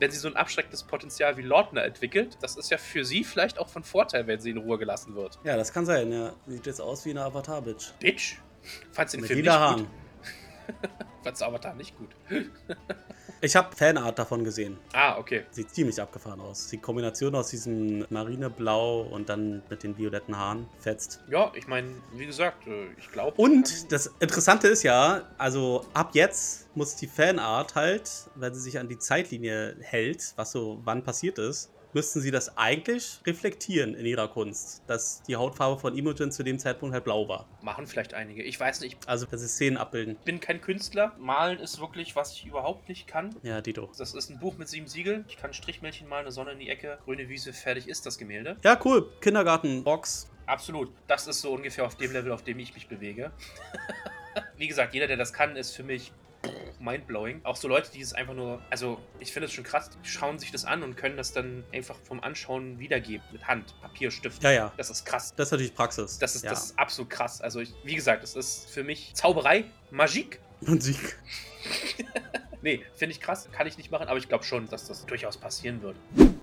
[0.00, 3.58] wenn sie so ein abschreckendes Potenzial wie Lordner entwickelt, das ist ja für sie vielleicht
[3.58, 5.38] auch von Vorteil, wenn sie in Ruhe gelassen wird.
[5.42, 6.34] Ja, das kann sein, ja.
[6.46, 7.94] Sieht jetzt aus wie eine Avatar-Bitch.
[7.98, 8.36] Bitch?
[8.92, 10.07] Fandst du den Mit Film nicht gut?
[11.24, 12.08] Du Avatar nicht gut?
[13.40, 14.78] Ich habe Fanart davon gesehen.
[14.92, 15.44] Ah, okay.
[15.52, 16.66] Sieht ziemlich abgefahren aus.
[16.68, 21.20] Die Kombination aus diesem Marineblau und dann mit den violetten Haaren fetzt.
[21.30, 23.40] Ja, ich meine, wie gesagt, äh, ich glaube.
[23.40, 28.78] Und das Interessante ist ja, also ab jetzt muss die Fanart halt, wenn sie sich
[28.80, 34.06] an die Zeitlinie hält, was so wann passiert ist, müssten sie das eigentlich reflektieren in
[34.06, 37.46] ihrer Kunst, dass die Hautfarbe von Imogen zu dem Zeitpunkt halt blau war.
[37.62, 38.42] Machen vielleicht einige.
[38.42, 38.96] Ich weiß nicht.
[39.06, 40.16] Also, dass sie Szenen abbilden.
[40.18, 41.14] Ich bin kein Künstler.
[41.18, 43.34] Malen ist wirklich, was ich überhaupt nicht kann.
[43.42, 43.90] Ja, Dito.
[43.96, 45.24] Das ist ein Buch mit sieben Siegeln.
[45.28, 48.56] Ich kann Strichmännchen malen, eine Sonne in die Ecke, grüne Wiese, fertig ist das Gemälde.
[48.62, 49.10] Ja, cool.
[49.20, 50.30] Kindergarten-Box.
[50.46, 50.92] Absolut.
[51.06, 53.30] Das ist so ungefähr auf dem Level, auf dem ich mich bewege.
[54.56, 56.12] Wie gesagt, jeder, der das kann, ist für mich
[56.80, 57.40] mindblowing.
[57.44, 60.38] Auch so Leute, die es einfach nur, also ich finde es schon krass, die schauen
[60.38, 63.24] sich das an und können das dann einfach vom Anschauen wiedergeben.
[63.32, 64.42] Mit Hand, Papier, Stift.
[64.42, 64.72] Ja, ja.
[64.76, 65.34] Das ist krass.
[65.36, 66.18] Das ist natürlich Praxis.
[66.18, 66.50] Das ist, ja.
[66.50, 67.40] das ist absolut krass.
[67.40, 70.40] Also ich, wie gesagt, es ist für mich Zauberei, Magik.
[70.60, 71.16] Musik.
[72.62, 73.48] nee, finde ich krass.
[73.52, 75.96] Kann ich nicht machen, aber ich glaube schon, dass das durchaus passieren wird.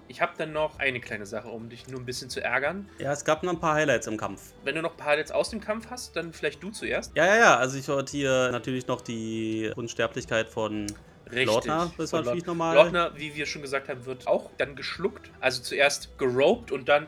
[0.08, 2.88] Ich habe dann noch eine kleine Sache, um dich nur ein bisschen zu ärgern.
[3.00, 4.54] Ja, es gab noch ein paar Highlights im Kampf.
[4.64, 7.16] Wenn du noch ein paar Highlights aus dem Kampf hast, dann vielleicht du zuerst.
[7.16, 7.58] Ja, ja, ja.
[7.58, 10.88] Also ich wollte hier natürlich noch die Unsterblichkeit von
[11.28, 11.46] Richtig.
[11.48, 12.76] Lordner, das war natürlich normal.
[12.76, 15.32] Lordner, wie wir schon gesagt haben, wird auch dann geschluckt.
[15.40, 17.08] Also zuerst geroped und dann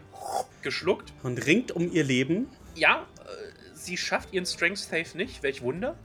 [0.63, 1.13] geschluckt.
[1.24, 2.48] Und ringt um ihr Leben.
[2.74, 3.06] Ja,
[3.78, 5.44] sie schafft ihren Strength Save nicht.
[5.44, 5.96] Welch Wunder.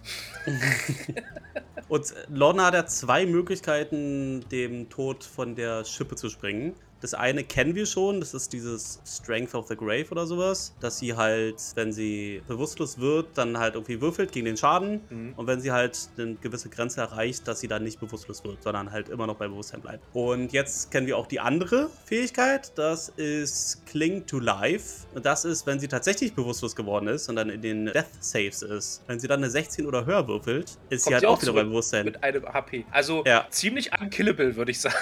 [1.88, 6.74] und Lorna hat ja zwei Möglichkeiten, dem Tod von der Schippe zu springen.
[7.02, 10.98] Das eine kennen wir schon, das ist dieses Strength of the Grave oder sowas, dass
[10.98, 15.34] sie halt, wenn sie bewusstlos wird, dann halt irgendwie würfelt gegen den Schaden Mhm.
[15.36, 18.92] und wenn sie halt eine gewisse Grenze erreicht, dass sie dann nicht bewusstlos wird, sondern
[18.92, 20.04] halt immer noch bei Bewusstsein bleibt.
[20.14, 25.06] Und jetzt kennen wir auch die andere Fähigkeit, das ist Cling to Life.
[25.14, 28.62] Und das ist, wenn sie tatsächlich bewusstlos geworden ist und dann in den Death Saves
[28.62, 29.02] ist.
[29.08, 31.42] Wenn sie dann eine 16 oder höher würfelt, ist Kommt sie halt sie auch auch
[31.42, 32.04] wieder bei Bewusstsein.
[32.04, 32.84] Mit einem HP.
[32.92, 33.46] Also Ja.
[33.50, 34.94] ziemlich unkillable, würde ich sagen.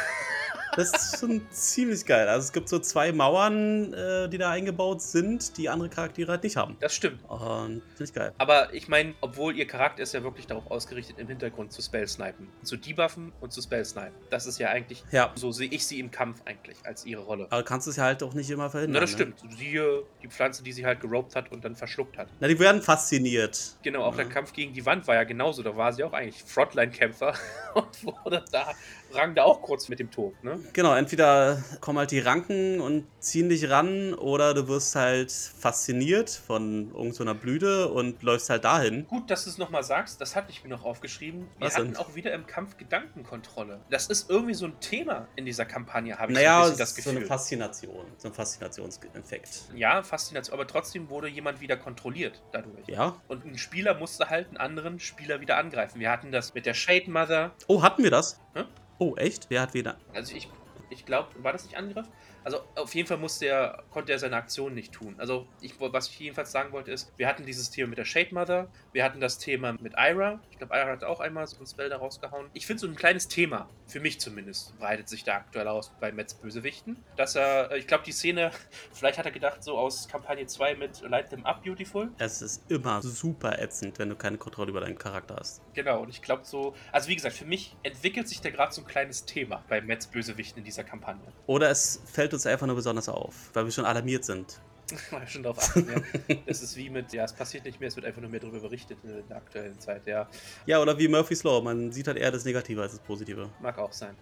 [0.81, 2.29] Das ist schon ziemlich geil.
[2.29, 6.43] Also es gibt so zwei Mauern, äh, die da eingebaut sind, die andere Charaktere halt
[6.43, 6.77] nicht haben.
[6.81, 7.21] Das stimmt.
[7.29, 8.33] Und finde ich geil.
[8.39, 12.49] Aber ich meine, obwohl ihr Charakter ist ja wirklich darauf ausgerichtet, im Hintergrund zu Spell-Snipen.
[12.63, 14.13] Zu debuffen und zu Spell-Snipen.
[14.31, 15.33] Das ist ja eigentlich, Ja.
[15.35, 17.47] so sehe ich sie im Kampf eigentlich, als ihre Rolle.
[17.51, 18.95] Aber kannst du es ja halt auch nicht immer verhindern.
[18.95, 19.33] Na, das ne?
[19.35, 19.59] stimmt.
[19.59, 22.29] Siehe die Pflanze, die sie halt gerobt hat und dann verschluckt hat.
[22.41, 23.77] Na, die werden fasziniert.
[23.83, 24.25] Genau, auch Ja.
[24.25, 25.63] der Kampf gegen die Wand war ja genauso.
[25.63, 27.35] Da war sie auch eigentlich Frontline-Kämpfer
[27.75, 28.73] und wurde da,
[29.15, 30.59] rang da auch kurz mit dem Tod, ne?
[30.73, 36.31] Genau, entweder kommen halt die Ranken und ziehen dich ran oder du wirst halt fasziniert
[36.31, 39.07] von irgendeiner Blüte und läufst halt dahin.
[39.07, 41.49] Gut, dass du es nochmal sagst, das hatte ich mir noch aufgeschrieben.
[41.59, 41.97] Wir Was hatten denn?
[41.97, 43.81] auch wieder im Kampf Gedankenkontrolle.
[43.91, 46.93] Das ist irgendwie so ein Thema in dieser Kampagne, habe ich Naja, so ein das
[46.97, 47.29] ist so eine Gefühl.
[47.29, 49.65] Faszination, so ein Faszinationseffekt.
[49.75, 52.87] ja, Faszination, aber trotzdem wurde jemand wieder kontrolliert dadurch.
[52.89, 53.17] Ja.
[53.29, 56.01] Und ein Spieler musste halt einen anderen Spieler wieder angreifen.
[56.01, 57.53] Wir hatten das mit der Shade Mother.
[57.67, 58.41] Oh, hatten wir das?
[58.55, 58.65] Hä?
[59.01, 59.49] Oh, echt?
[59.49, 59.97] Wer hat wieder?
[60.13, 60.47] Also ich,
[60.91, 62.07] ich glaube, war das nicht Angriff?
[62.45, 65.15] Also auf jeden Fall musste er, konnte er seine Aktion nicht tun.
[65.19, 68.35] Also ich, was ich jedenfalls sagen wollte ist, wir hatten dieses Thema mit der Shade
[68.35, 70.41] Mother, wir hatten das Thema mit Ira.
[70.51, 72.49] Ich glaube, Ira hat auch einmal so ein Spell da rausgehauen.
[72.53, 76.13] Ich finde so ein kleines Thema, für mich zumindest, breitet sich da aktuell aus bei
[76.13, 76.97] Metz Bösewichten.
[77.17, 78.51] Dass er, ich glaube, die Szene,
[78.93, 82.11] vielleicht hat er gedacht, so aus Kampagne 2 mit Light Them Up Beautiful.
[82.19, 85.63] Es ist immer super ätzend, wenn du keine Kontrolle über deinen Charakter hast.
[85.75, 88.83] Genau, und ich glaube so, also wie gesagt, für mich entwickelt sich da gerade so
[88.83, 91.23] ein kleines Thema bei Metz Bösewichten in dieser Kampagne.
[91.47, 94.61] Oder es fällt uns einfach nur besonders auf, weil wir schon alarmiert sind.
[95.13, 96.37] Mal schon drauf achten, ja.
[96.47, 98.61] Es ist wie mit, ja, es passiert nicht mehr, es wird einfach nur mehr darüber
[98.61, 100.29] berichtet in der aktuellen Zeit, ja.
[100.67, 103.51] Ja, oder wie Murphy's Law, man sieht halt eher das Negative als das Positive.
[103.61, 104.17] Mag auch sein.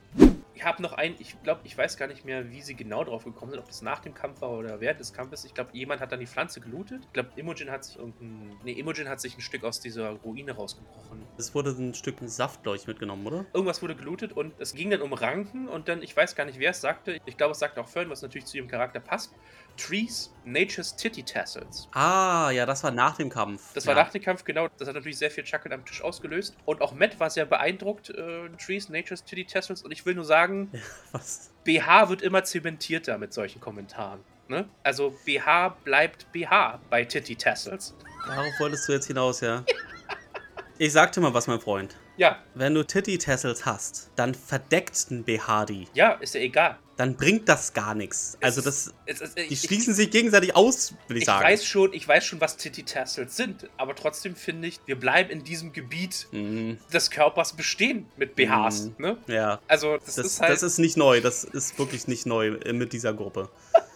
[0.59, 3.23] Ich habe noch ein, ich glaube, ich weiß gar nicht mehr, wie sie genau drauf
[3.23, 5.45] gekommen sind, ob das nach dem Kampf war oder während des Kampfes.
[5.45, 7.05] Ich glaube, jemand hat dann die Pflanze gelootet.
[7.05, 10.51] Ich glaube, Imogen hat sich irgendein, nee, Imogen hat sich ein Stück aus dieser Ruine
[10.51, 11.25] rausgebrochen.
[11.37, 13.47] Es wurde ein Stück Saft, glaube ich, mitgenommen, oder?
[13.53, 16.59] Irgendwas wurde gelootet und es ging dann um Ranken und dann, ich weiß gar nicht,
[16.59, 17.21] wer es sagte.
[17.25, 19.33] Ich glaube, es sagte auch Fern, was natürlich zu ihrem Charakter passt.
[19.79, 21.89] Trees, Nature's Titty Tassels.
[21.93, 23.73] Ah, ja, das war nach dem Kampf.
[23.73, 23.95] Das ja.
[23.95, 24.69] war nach dem Kampf, genau.
[24.77, 26.55] Das hat natürlich sehr viel Chuckeln am Tisch ausgelöst.
[26.67, 29.83] Und auch Matt war sehr beeindruckt, äh, Trees, Nature's Titty Tassels.
[29.83, 30.71] Und ich will nur sagen,
[31.13, 31.51] Was?
[31.65, 34.21] BH wird immer zementierter mit solchen Kommentaren.
[34.49, 34.69] Ne?
[34.83, 37.95] Also BH bleibt BH bei Titty Tassels.
[38.27, 39.65] Darauf wolltest du jetzt hinaus, ja?
[40.81, 41.97] Ich sagte mal was, mein Freund.
[42.17, 45.89] Ja, Wenn du Titty-Tassels hast, dann verdeckt ein BH die.
[45.93, 46.79] ja, ist ja egal.
[46.99, 48.37] Dann bringt das gar nichts.
[48.43, 51.45] Also das, Es, es, die ich, schließen sich gegenseitig aus, will ich, ich sagen.
[51.45, 55.31] weiß schon, ich weiß schon, was Titty Tassels sind, aber trotzdem finde ich, wir bleiben
[55.31, 58.87] in diesem Gebiet Mhm, des Körpers bestehen mit BHs.
[58.87, 58.95] Mhm.
[58.99, 59.17] Ne?
[59.29, 60.51] ja, Also das, das, ist halt.
[60.53, 61.21] das ist nicht neu.
[61.21, 63.49] Das ist wirklich nicht neu äh, mit dieser Gruppe.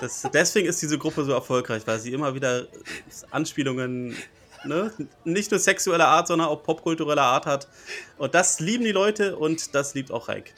[0.00, 2.68] Das, deswegen ist diese Gruppe so erfolgreich, weil sie immer wieder
[3.30, 4.16] Anspielungen,
[4.64, 4.90] ne,
[5.24, 7.68] nicht nur sexueller Art, sondern auch popkultureller Art hat.
[8.16, 10.54] Und das lieben die Leute und das liebt auch Reik.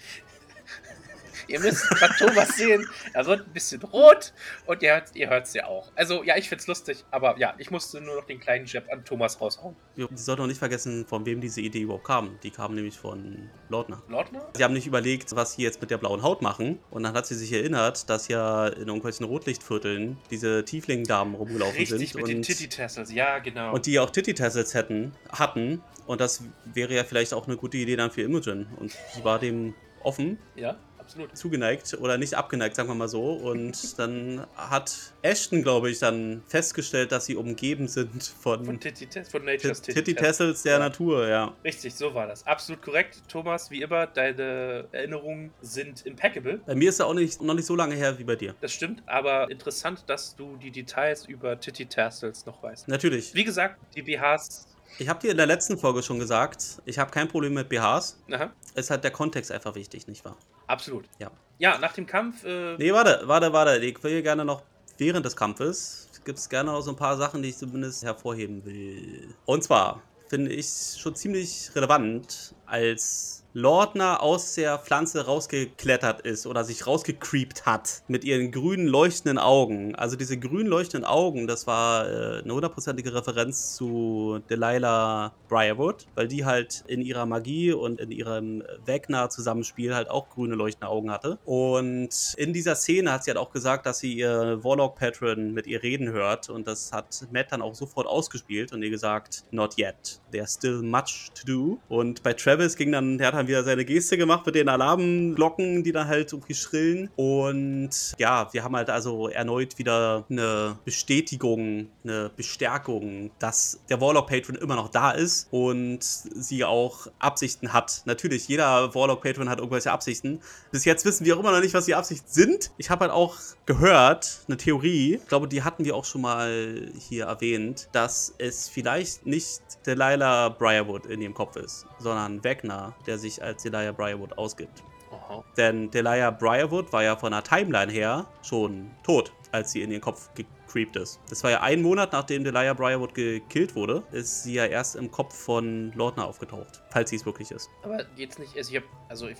[1.52, 2.88] Ihr müsst gerade Thomas sehen.
[3.12, 4.32] Er wird ein bisschen rot
[4.66, 5.92] und ihr, ihr hört es ja auch.
[5.94, 9.04] Also, ja, ich find's lustig, aber ja, ich musste nur noch den kleinen Jab an
[9.04, 9.76] Thomas raushauen.
[9.94, 12.38] Wir sollten auch nicht vergessen, von wem diese Idee überhaupt kam.
[12.42, 14.02] Die kam nämlich von Lautner.
[14.08, 14.48] Lordner?
[14.56, 16.78] Sie haben nicht überlegt, was sie jetzt mit der blauen Haut machen.
[16.90, 22.12] Und dann hat sie sich erinnert, dass ja in irgendwelchen Rotlichtvierteln diese Tiefling-Damen rumgelaufen Richtig,
[22.12, 22.14] sind.
[22.14, 23.12] mit den und, Titty-Tassels.
[23.12, 23.74] Ja, genau.
[23.74, 25.82] und die auch Titty-Tassels hätten, hatten.
[26.06, 28.68] Und das wäre ja vielleicht auch eine gute Idee dann für Imogen.
[28.78, 30.76] Und sie war dem offen, ja,
[31.12, 31.36] absolut.
[31.36, 33.32] zugeneigt oder nicht abgeneigt, sagen wir mal so.
[33.32, 39.08] Und dann hat Ashton, glaube ich, dann festgestellt, dass sie umgeben sind Von von Titty
[39.24, 40.78] von Nature's Titty Titty-Tassels der Ja.
[40.78, 41.54] Natur, ja.
[41.64, 42.46] Richtig, so war das.
[42.46, 43.22] Absolut korrekt.
[43.28, 46.60] Thomas, wie immer, deine Erinnerungen sind impeccable.
[46.66, 48.54] Bei mir ist er auch nicht, noch nicht so lange her wie bei dir.
[48.60, 52.88] Das stimmt, aber interessant, dass du die Details über Titty Tassels noch weißt.
[52.88, 53.34] Natürlich.
[53.34, 54.66] Wie gesagt, die BHs.
[54.98, 58.18] Ich habe dir in der letzten Folge schon gesagt, ich habe kein Problem mit BHs.
[58.30, 60.36] Aha, Es ist halt der Kontext einfach wichtig, nicht wahr?
[60.66, 61.04] absolut.
[61.18, 61.30] Ja.
[61.58, 62.44] Ja, nach dem Kampf.
[62.44, 63.78] Äh, Nee, warte, warte, warte.
[63.84, 64.62] Ich will hier gerne noch
[64.98, 68.64] während des Kampfes gibt es gerne noch so ein paar Sachen, die ich zumindest hervorheben
[68.64, 69.34] will.
[69.44, 76.64] Und zwar finde ich schon ziemlich relevant, als Lordner aus der Pflanze rausgeklettert ist oder
[76.64, 79.94] sich rausgecreept hat mit ihren grünen leuchtenden Augen.
[79.94, 86.28] Also diese grün leuchtenden Augen, das war äh, eine hundertprozentige Referenz zu Delilah Briarwood, weil
[86.28, 91.38] die halt in ihrer Magie und in ihrem Wegner-Zusammenspiel halt auch grüne leuchtende Augen hatte.
[91.44, 95.82] Und in dieser Szene hat sie halt auch gesagt, dass sie ihr Warlock-Patron mit ihr
[95.82, 100.20] reden hört und das hat Matt dann auch sofort ausgespielt und ihr gesagt, not yet,
[100.30, 101.78] there's still much to do.
[101.88, 105.82] Und bei Travis ging dann, der hat dann wieder seine Geste gemacht mit den Alarmglocken,
[105.82, 107.10] die dann halt irgendwie schrillen.
[107.16, 114.56] Und ja, wir haben halt also erneut wieder eine Bestätigung, eine Bestärkung, dass der Warlock-Patron
[114.56, 118.02] immer noch da ist und sie auch Absichten hat.
[118.04, 120.40] Natürlich, jeder Warlock-Patron hat irgendwelche Absichten.
[120.70, 122.70] Bis jetzt wissen wir auch immer noch nicht, was die Absichten sind.
[122.78, 126.90] Ich habe halt auch gehört, eine Theorie, ich glaube, die hatten wir auch schon mal
[126.98, 133.18] hier erwähnt, dass es vielleicht nicht Delilah Briarwood in ihrem Kopf ist, sondern Wagner, der
[133.18, 134.82] sich als Delilah Briarwood ausgibt.
[135.12, 135.44] Aha.
[135.56, 140.00] Denn Delilah Briarwood war ja von der Timeline her schon tot, als sie in ihren
[140.00, 141.20] Kopf gecreept ist.
[141.28, 145.10] Das war ja ein Monat, nachdem Delilah Briarwood gekillt wurde, ist sie ja erst im
[145.10, 147.70] Kopf von Lordner aufgetaucht, falls sie es wirklich ist.
[147.82, 149.38] Aber geht's nicht, also ich hab, also ich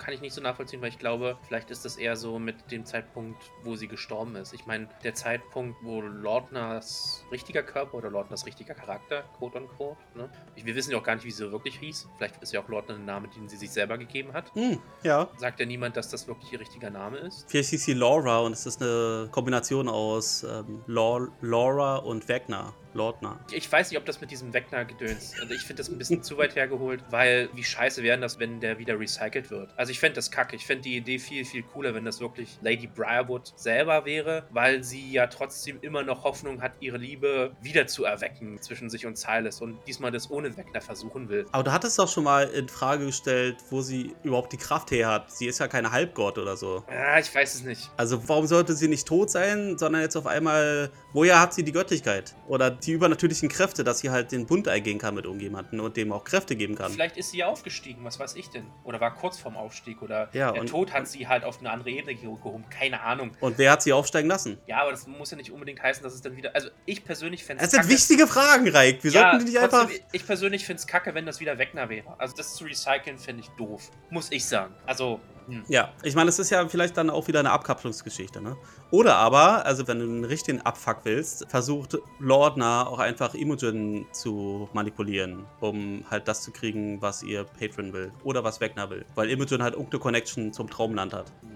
[0.00, 2.84] kann ich nicht so nachvollziehen, weil ich glaube, vielleicht ist das eher so mit dem
[2.84, 4.52] Zeitpunkt, wo sie gestorben ist.
[4.54, 10.28] Ich meine, der Zeitpunkt, wo Lordners richtiger Körper oder Lordners richtiger Charakter, quote unquote, ne?
[10.56, 12.08] Wir wissen ja auch gar nicht, wie sie wirklich hieß.
[12.16, 14.52] Vielleicht ist ja auch Lordner ein Name, den sie sich selber gegeben hat.
[14.54, 15.28] Hm, ja.
[15.36, 17.44] Sagt ja niemand, dass das wirklich ihr richtiger Name ist.
[17.48, 22.72] Vielleicht hieß sie Laura und es ist eine Kombination aus ähm, Lau- Laura und Wagner.
[22.94, 23.38] Lordner.
[23.52, 25.34] Ich weiß nicht, ob das mit diesem Wegner-Gedöns.
[25.40, 28.60] Also ich finde das ein bisschen zu weit hergeholt, weil wie scheiße wäre das, wenn
[28.60, 29.70] der wieder recycelt wird.
[29.76, 30.56] Also ich fände das kacke.
[30.56, 34.82] Ich fände die Idee viel, viel cooler, wenn das wirklich Lady Briarwood selber wäre, weil
[34.84, 39.18] sie ja trotzdem immer noch Hoffnung hat, ihre Liebe wieder zu erwecken zwischen sich und
[39.18, 41.46] Silas und diesmal das ohne Wegner versuchen will.
[41.52, 45.08] Aber du hattest doch schon mal in Frage gestellt, wo sie überhaupt die Kraft her
[45.08, 45.30] hat.
[45.30, 46.84] Sie ist ja keine Halbgott oder so.
[46.90, 47.90] Ja, ich weiß es nicht.
[47.96, 51.72] Also warum sollte sie nicht tot sein, sondern jetzt auf einmal, woher hat sie die
[51.72, 52.34] Göttlichkeit?
[52.48, 56.12] Oder die übernatürlichen Kräfte, dass sie halt den Bund eingehen kann mit irgendjemandem und dem
[56.12, 56.92] auch Kräfte geben kann.
[56.92, 58.66] Vielleicht ist sie ja aufgestiegen, was weiß ich denn?
[58.84, 61.70] Oder war kurz vorm Aufstieg oder Ja, der und- Tod hat sie halt auf eine
[61.70, 62.64] andere Ebene ge- gehoben.
[62.70, 63.32] Keine Ahnung.
[63.40, 64.58] Und wer hat sie aufsteigen lassen?
[64.66, 66.54] Ja, aber das muss ja nicht unbedingt heißen, dass es dann wieder.
[66.54, 69.02] Also ich persönlich fände Es sind wichtige Fragen, Reik.
[69.04, 69.88] Wir sollten die nicht einfach.
[70.12, 72.14] Ich persönlich finde es kacke, wenn das wieder Wegner wäre.
[72.18, 73.90] Also das zu recyceln finde ich doof.
[74.10, 74.74] Muss ich sagen.
[74.86, 75.20] Also.
[75.68, 78.56] Ja, ich meine, es ist ja vielleicht dann auch wieder eine Abkapselungsgeschichte, ne?
[78.90, 84.68] Oder aber, also wenn du einen richtigen Abfuck willst, versucht Lordner auch einfach Imogen zu
[84.72, 88.12] manipulieren, um halt das zu kriegen, was ihr Patron will.
[88.24, 89.04] Oder was Wegner will.
[89.14, 91.32] Weil Imogen halt irgendeine Connection zum Traumland hat.
[91.42, 91.50] hm.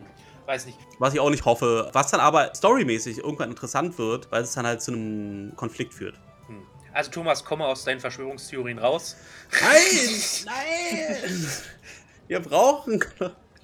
[0.46, 0.78] weiß nicht.
[0.98, 1.90] Was ich auch nicht hoffe.
[1.92, 6.16] Was dann aber storymäßig irgendwann interessant wird, weil es dann halt zu einem Konflikt führt.
[6.46, 6.62] Hm.
[6.92, 9.16] Also Thomas, komme aus deinen Verschwörungstheorien raus.
[9.60, 10.46] Nein!
[10.46, 11.48] Nein!
[12.28, 13.04] Wir brauchen.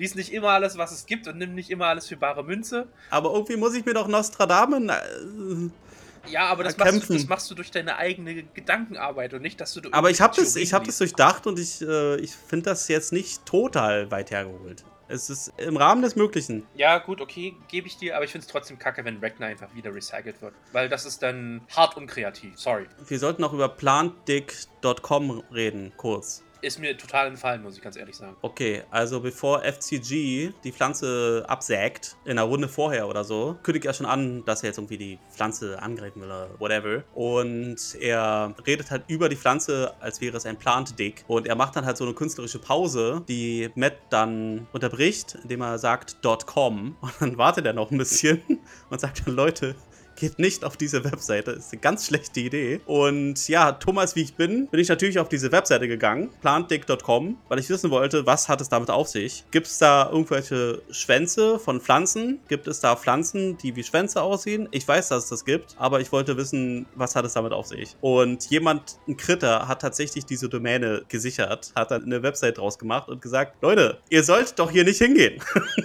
[0.01, 2.89] Lies nicht immer alles, was es gibt und nimm nicht immer alles für bare Münze.
[3.11, 4.89] Aber irgendwie muss ich mir doch Nostradamen.
[4.89, 4.95] Äh,
[6.27, 9.75] Ja, aber das machst, du, das machst du durch deine eigene Gedankenarbeit und nicht, dass
[9.75, 9.83] du.
[9.93, 13.13] Aber ich habe das, ich hab das durchdacht und ich, äh, ich finde das jetzt
[13.13, 14.85] nicht total weit hergeholt.
[15.09, 16.65] Es ist im Rahmen des Möglichen.
[16.77, 19.75] Ja, gut, okay, gebe ich dir, aber ich finde es trotzdem kacke, wenn Ragnar einfach
[19.75, 20.55] wieder recycelt wird.
[20.73, 22.53] Weil das ist dann hart unkreativ.
[22.57, 22.87] Sorry.
[23.09, 26.43] Wir sollten auch über plantdick.com reden, kurz.
[26.62, 28.37] Ist mir total entfallen, muss ich ganz ehrlich sagen.
[28.42, 33.94] Okay, also bevor FCG die Pflanze absägt, in einer Runde vorher oder so, kündigt er
[33.94, 37.03] schon an, dass er jetzt irgendwie die Pflanze angreifen will oder whatever.
[37.14, 41.25] Und er redet halt über die Pflanze, als wäre es ein Plant-Dick.
[41.29, 45.79] Und er macht dann halt so eine künstlerische Pause, die Matt dann unterbricht, indem er
[45.79, 46.96] sagt .com.
[47.01, 48.40] Und dann wartet er noch ein bisschen
[48.90, 49.75] und sagt dann, Leute,
[50.20, 52.83] Geht nicht auf diese Webseite, ist eine ganz schlechte Idee.
[52.85, 57.59] Und ja, Thomas, wie ich bin, bin ich natürlich auf diese Webseite gegangen, plantdick.com, weil
[57.59, 59.44] ich wissen wollte, was hat es damit auf sich?
[59.50, 62.38] Gibt es da irgendwelche Schwänze von Pflanzen?
[62.48, 64.68] Gibt es da Pflanzen, die wie Schwänze aussehen?
[64.72, 67.68] Ich weiß, dass es das gibt, aber ich wollte wissen, was hat es damit auf
[67.68, 67.96] sich?
[68.02, 73.09] Und jemand, ein Kritter, hat tatsächlich diese Domäne gesichert, hat dann eine Website draus gemacht
[73.09, 75.42] und gesagt, Leute, ihr sollt doch hier nicht hingehen.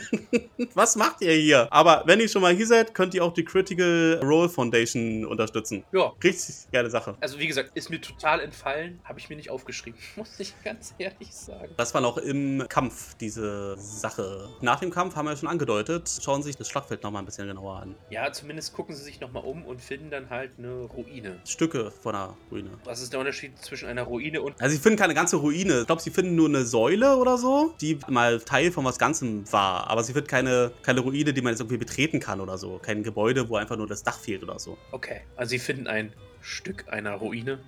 [0.73, 1.71] was macht ihr hier?
[1.71, 5.83] Aber wenn ihr schon mal hier seid, könnt ihr auch die Critical Role Foundation unterstützen.
[5.91, 6.13] Ja.
[6.23, 7.15] Richtig geile Sache.
[7.21, 10.93] Also wie gesagt, ist mir total entfallen, habe ich mir nicht aufgeschrieben, muss ich ganz
[10.97, 11.73] ehrlich sagen.
[11.77, 14.49] Das war noch im Kampf, diese Sache.
[14.61, 17.25] Nach dem Kampf haben wir ja schon angedeutet, schauen Sie sich das Schlachtfeld nochmal ein
[17.25, 17.95] bisschen genauer an.
[18.09, 21.39] Ja, zumindest gucken sie sich nochmal um und finden dann halt eine Ruine.
[21.45, 22.71] Stücke von der Ruine.
[22.83, 24.59] Was ist der Unterschied zwischen einer Ruine und...
[24.61, 25.81] Also sie finden keine ganze Ruine.
[25.81, 29.51] Ich glaube, sie finden nur eine Säule oder so, die mal Teil von was Ganzem
[29.51, 29.89] war.
[29.89, 32.79] Aber sie finden keine, keine Ruine, die man jetzt irgendwie betreten kann oder so.
[32.81, 34.78] Kein Gebäude, wo einfach nur das Dach fehlt oder so.
[34.91, 37.60] Okay, also sie finden ein Stück einer Ruine.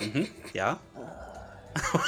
[0.00, 0.28] Mhm.
[0.52, 0.80] Ja.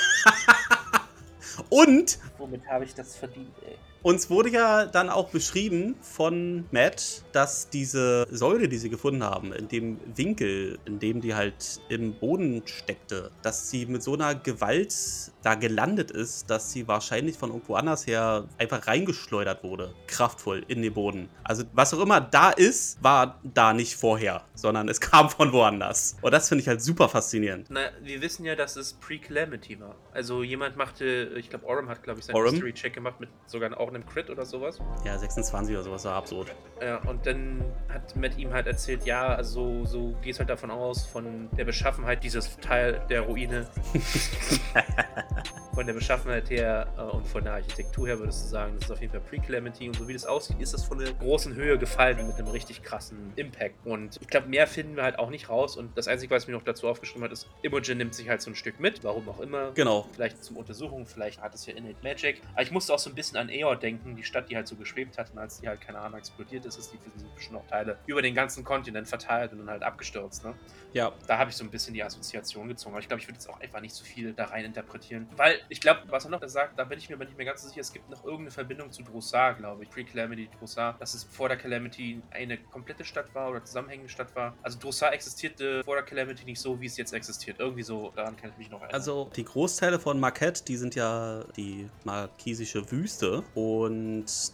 [1.70, 3.76] Und Womit habe ich das verdient, ey?
[4.08, 9.52] Uns wurde ja dann auch beschrieben von Matt, dass diese Säule, die sie gefunden haben,
[9.52, 14.34] in dem Winkel, in dem die halt im Boden steckte, dass sie mit so einer
[14.34, 14.94] Gewalt
[15.42, 19.94] da gelandet ist, dass sie wahrscheinlich von irgendwo anders her einfach reingeschleudert wurde.
[20.06, 21.28] Kraftvoll in den Boden.
[21.44, 26.16] Also was auch immer da ist, war da nicht vorher, sondern es kam von woanders.
[26.22, 27.66] Und das finde ich halt super faszinierend.
[27.68, 29.96] Na, wir wissen ja, dass es Pre-Calamity war.
[30.12, 32.42] Also jemand machte, ich glaube, Oram hat, glaube ich, seinen?
[32.42, 34.78] History-Check gemacht mit sogar auch einem Crit oder sowas.
[35.04, 36.54] Ja, 26 oder sowas war absurd.
[36.80, 41.06] Ja, und dann hat Matt ihm halt erzählt, ja, also so gehst halt davon aus,
[41.06, 43.68] von der Beschaffenheit dieses Teil der Ruine.
[45.78, 48.90] von der Beschaffenheit her äh, und von der Architektur her würdest du sagen, das ist
[48.90, 51.78] auf jeden Fall Pre-Calamity und so wie das aussieht, ist das von einer großen Höhe
[51.78, 53.86] gefallen mit einem richtig krassen Impact.
[53.86, 55.76] Und ich glaube, mehr finden wir halt auch nicht raus.
[55.76, 58.50] Und das Einzige, was mir noch dazu aufgeschrieben hat, ist, Imogen nimmt sich halt so
[58.50, 59.70] ein Stück mit, warum auch immer.
[59.70, 60.08] Genau.
[60.12, 62.42] Vielleicht zum Untersuchen, vielleicht hat es ja Innate Magic.
[62.54, 64.76] Aber ich musste auch so ein bisschen an Eor denken, die Stadt, die halt so
[64.76, 65.30] geschwebt hat.
[65.32, 68.22] Und als die halt, keine Ahnung, explodiert ist, ist die für sich noch Teile über
[68.22, 70.44] den ganzen Kontinent verteilt und dann halt abgestürzt.
[70.44, 70.54] Ne?
[70.92, 72.94] Ja, Da habe ich so ein bisschen die Assoziation gezogen.
[72.94, 75.28] Aber ich glaube, ich würde jetzt auch einfach nicht so viel da rein interpretieren.
[75.36, 77.62] Weil ich glaube, was er noch sagt, da bin ich mir aber nicht mehr ganz
[77.62, 77.80] so sicher.
[77.80, 79.90] Es gibt noch irgendeine Verbindung zu Drossar, glaube ich.
[79.90, 80.96] Pre-Calamity Drossar.
[80.98, 84.54] Dass es vor der Calamity eine komplette Stadt war oder zusammenhängende Stadt war.
[84.62, 87.60] Also Drossar existierte vor der Calamity nicht so, wie es jetzt existiert.
[87.60, 88.94] Irgendwie so, daran kann ich mich noch erinnern.
[88.94, 93.67] Also die Großteile von Marquette, die sind ja die markisische Wüste und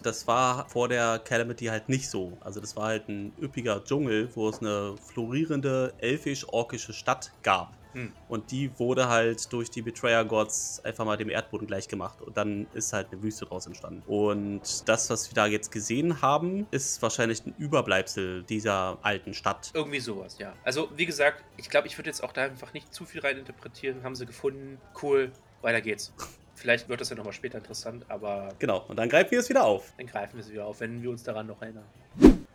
[0.03, 2.37] das war vor der Calamity halt nicht so.
[2.41, 7.77] Also das war halt ein üppiger Dschungel, wo es eine florierende elfisch-orkische Stadt gab.
[7.95, 8.13] Hm.
[8.29, 12.21] Und die wurde halt durch die Betrayer Gods einfach mal dem Erdboden gleich gemacht.
[12.21, 14.03] Und dann ist halt eine Wüste draus entstanden.
[14.07, 19.71] Und das, was wir da jetzt gesehen haben, ist wahrscheinlich ein Überbleibsel dieser alten Stadt.
[19.75, 20.53] Irgendwie sowas, ja.
[20.65, 23.39] Also, wie gesagt, ich glaube, ich würde jetzt auch da einfach nicht zu viel rein
[23.39, 24.03] interpretieren.
[24.03, 25.31] Haben sie gefunden, cool,
[25.63, 26.13] weiter geht's.
[26.57, 28.85] Vielleicht wird das ja nochmal später interessant, aber Genau.
[28.89, 29.93] Und dann greifen wir es wieder auf.
[29.97, 31.85] dann greifen wir es wieder auf, wenn wir uns daran noch erinnern.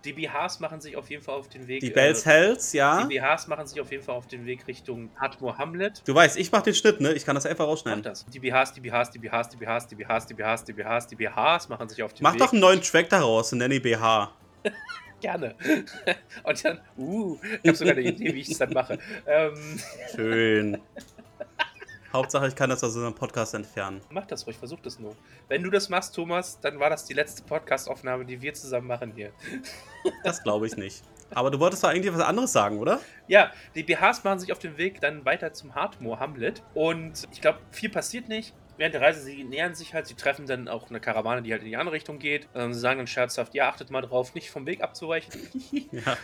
[0.06, 1.82] Die BHs machen sich auf jeden Fall auf den Weg.
[1.82, 3.04] Die Bells Hells, ja.
[3.06, 6.02] Die BHs machen sich auf jeden Fall auf den Weg Richtung Atmor Hamlet.
[6.06, 7.12] Du weißt, ich mach den Schnitt, ne?
[7.12, 8.04] Ich kann das einfach Mach rausschneiden.
[8.04, 8.26] das.
[8.28, 11.16] Die BHs, die BHs, die BHs, die BHs, die BHs, die BHs, die BHs, die
[11.18, 12.40] BHs machen sich auf den Mach Weg.
[12.40, 14.32] doch einen neuen Track daraus, einen Nanny BH.
[15.20, 15.54] Gerne.
[16.44, 18.98] Und dann, uh, ich habe sogar eine Idee, wie ich es dann mache.
[19.28, 19.78] Ähm,
[20.16, 20.78] Schön.
[22.12, 24.02] Hauptsache, ich kann das aus unserem Podcast entfernen.
[24.10, 25.16] mach das ruhig, versuch das nur.
[25.48, 29.14] Wenn du das machst, Thomas, dann war das die letzte Podcast-Aufnahme, die wir zusammen machen
[29.16, 29.32] hier.
[30.24, 31.04] Das glaube ich nicht.
[31.32, 33.02] Aber du wolltest doch eigentlich was anderes sagen, oder?
[33.28, 36.64] Ja, die BHs machen sich auf den Weg dann weiter zum Hardmoor Hamlet.
[36.74, 38.54] Und ich glaube, viel passiert nicht.
[38.80, 41.64] Während der Reise, sie nähern sich halt, sie treffen dann auch eine Karawane, die halt
[41.64, 42.48] in die andere Richtung geht.
[42.56, 45.34] Ähm, sie sagen dann scherzhaft, ja, achtet mal drauf, nicht vom Weg abzuweichen.
[45.92, 46.18] Ja.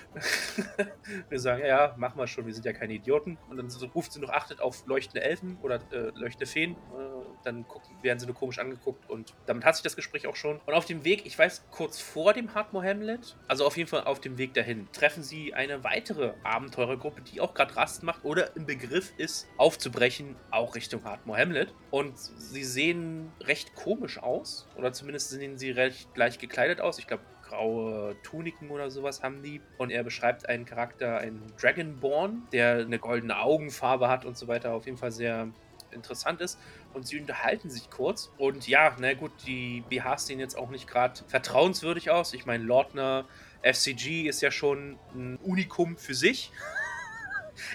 [1.30, 3.38] wir sagen, ja, ja, machen wir schon, wir sind ja keine Idioten.
[3.50, 6.72] Und dann so ruft sie noch, achtet auf leuchtende Elfen oder äh, leuchtende Feen.
[6.72, 7.16] Äh,
[7.46, 10.60] dann gucken, werden sie nur komisch angeguckt und damit hat sich das Gespräch auch schon.
[10.66, 14.04] Und auf dem Weg, ich weiß, kurz vor dem Hardmore Hamlet, also auf jeden Fall
[14.06, 18.56] auf dem Weg dahin, treffen sie eine weitere Abenteurergruppe, die auch gerade Rast macht oder
[18.56, 21.74] im Begriff ist, aufzubrechen, auch Richtung Hardmore Hamlet.
[21.92, 22.16] Und
[22.52, 27.00] sie sehen recht komisch aus, oder zumindest sehen sie recht gleich gekleidet aus.
[27.00, 29.62] Ich glaube, graue Tuniken oder sowas haben die.
[29.78, 34.74] Und er beschreibt einen Charakter, einen Dragonborn, der eine goldene Augenfarbe hat und so weiter.
[34.74, 35.50] Auf jeden Fall sehr
[35.92, 36.60] interessant ist.
[36.94, 38.32] Und sie unterhalten sich kurz.
[38.38, 42.34] Und ja, na gut, die BHs sehen jetzt auch nicht gerade vertrauenswürdig aus.
[42.34, 43.26] Ich meine, Lordner
[43.62, 46.52] FCG ist ja schon ein Unikum für sich.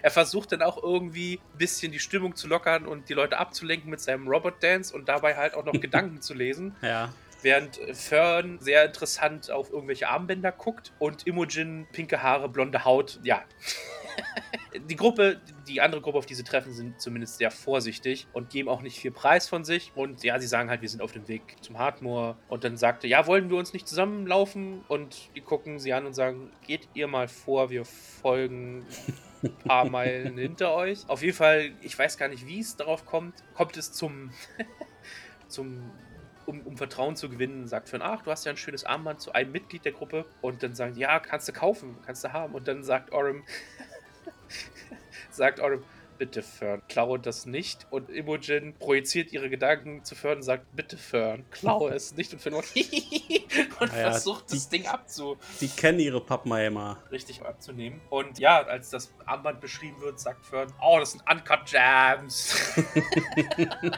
[0.03, 3.91] Er versucht dann auch irgendwie ein bisschen die Stimmung zu lockern und die Leute abzulenken
[3.91, 6.75] mit seinem Robot Dance und dabei halt auch noch Gedanken zu lesen.
[6.83, 7.13] Ja.
[7.43, 13.43] Während Fern sehr interessant auf irgendwelche Armbänder guckt und Imogen pinke Haare, blonde Haut, ja.
[14.89, 18.69] die Gruppe, die andere Gruppe, auf die sie treffen, sind zumindest sehr vorsichtig und geben
[18.69, 19.93] auch nicht viel Preis von sich.
[19.95, 22.37] Und ja, sie sagen halt, wir sind auf dem Weg zum Hardmoor.
[22.49, 24.85] Und dann sagte, ja, wollen wir uns nicht zusammenlaufen?
[24.89, 28.87] Und die gucken sie an und sagen, geht ihr mal vor, wir folgen
[29.65, 31.09] paar Meilen hinter euch.
[31.09, 34.31] Auf jeden Fall, ich weiß gar nicht, wie es darauf kommt, kommt es zum,
[35.49, 35.91] zum
[36.47, 39.33] um, um Vertrauen zu gewinnen, sagt Fern, ach, du hast ja ein schönes Armband zu
[39.33, 40.27] einem Mitglied der Gruppe.
[40.41, 42.55] Und dann sagen die, ja, kannst du kaufen, kannst du haben.
[42.55, 43.45] Und dann sagt Orem,
[45.31, 45.85] sagt Orem,
[46.21, 47.87] bitte Fern, klaue das nicht.
[47.91, 52.33] Und Imogen projiziert ihre Gedanken zu Fern und sagt, bitte Fern, klaue es nicht.
[52.35, 52.65] Und Fern und
[53.81, 56.99] Ja, versucht die- das Ding abzu Die kennen ihre Pappen ja immer.
[57.11, 58.01] richtig abzunehmen.
[58.11, 62.55] Und ja, als das Armband beschrieben wird, sagt Fern, oh, das sind Uncut Jams.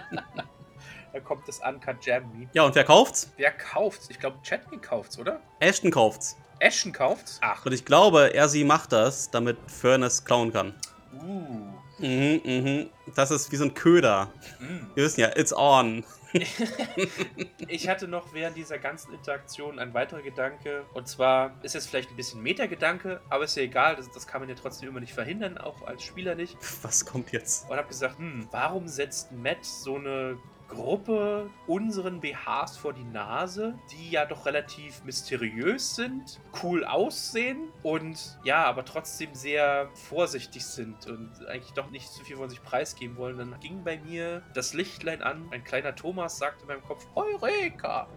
[1.13, 2.49] da kommt das Uncut Jam.
[2.53, 3.31] Ja, und wer kauft's?
[3.37, 4.09] Wer kauft's?
[4.11, 5.41] Ich glaube, Chatney kauft's, oder?
[5.61, 6.37] Ashton kauft's.
[6.61, 7.39] Ashton kauft's?
[7.43, 10.75] Ach, Und ich glaube, er sie macht das, damit Furnace klauen kann.
[11.15, 11.73] uh.
[11.99, 12.91] Mhm, mhm.
[13.15, 14.33] Das ist wie so ein Köder.
[14.61, 14.95] Mm.
[14.95, 16.05] Wir wissen ja, it's on.
[17.69, 20.85] ich hatte noch während dieser ganzen Interaktion ein weiterer Gedanke.
[20.95, 23.97] Und zwar ist es vielleicht ein bisschen Meta-Gedanke, aber ist ja egal.
[23.97, 26.57] Das, das, kann man ja trotzdem immer nicht verhindern, auch als Spieler nicht.
[26.83, 27.69] Was kommt jetzt?
[27.69, 30.39] Und habe gesagt, hm, warum setzt Matt so eine
[30.73, 38.39] Gruppe unseren BHs vor die Nase, die ja doch relativ mysteriös sind, cool aussehen und
[38.45, 43.17] ja, aber trotzdem sehr vorsichtig sind und eigentlich doch nicht zu viel von sich preisgeben
[43.17, 43.39] wollen.
[43.39, 45.47] Dann ging bei mir das Lichtlein an.
[45.51, 48.09] Ein kleiner Thomas sagte in meinem Kopf, Eureka!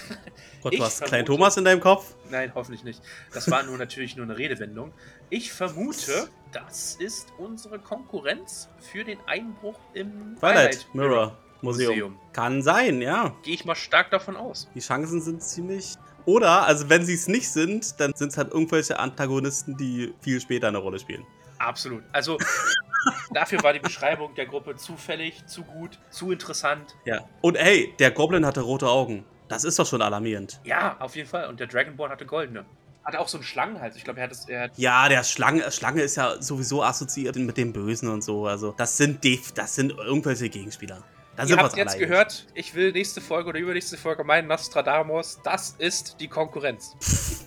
[0.62, 2.14] Gott, du hast kleinen Thomas in deinem Kopf?
[2.30, 3.02] Nein, hoffentlich nicht.
[3.32, 4.92] Das war nur natürlich nur eine Redewendung.
[5.30, 11.36] Ich vermute, das ist unsere Konkurrenz für den Einbruch im Twilight Mirror.
[11.62, 11.90] Museum.
[11.90, 12.18] Museum.
[12.32, 13.34] Kann sein, ja.
[13.42, 14.68] Gehe ich mal stark davon aus.
[14.74, 15.94] Die Chancen sind ziemlich.
[16.24, 20.40] Oder, also wenn sie es nicht sind, dann sind es halt irgendwelche Antagonisten, die viel
[20.40, 21.24] später eine Rolle spielen.
[21.58, 22.02] Absolut.
[22.12, 22.38] Also
[23.32, 26.96] dafür war die Beschreibung der Gruppe zufällig, zu gut, zu interessant.
[27.04, 27.24] Ja.
[27.40, 29.24] Und hey, der Goblin hatte rote Augen.
[29.48, 30.60] Das ist doch schon alarmierend.
[30.64, 31.48] Ja, auf jeden Fall.
[31.48, 32.64] Und der Dragonborn hatte goldene.
[33.04, 33.96] Hatte auch so einen Schlangenhals.
[33.96, 34.46] Ich glaube, er hat es.
[34.76, 38.46] ja, der Schlange, Schlange ist ja sowieso assoziiert mit dem Bösen und so.
[38.46, 41.04] Also, das sind, das sind irgendwelche Gegenspieler.
[41.36, 42.06] Dann Ihr habt jetzt alleine.
[42.06, 45.38] gehört, ich will nächste Folge oder übernächste Folge meinen Nostradamus.
[45.44, 46.96] Das ist die Konkurrenz.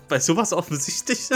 [0.08, 1.30] Bei sowas offensichtlich?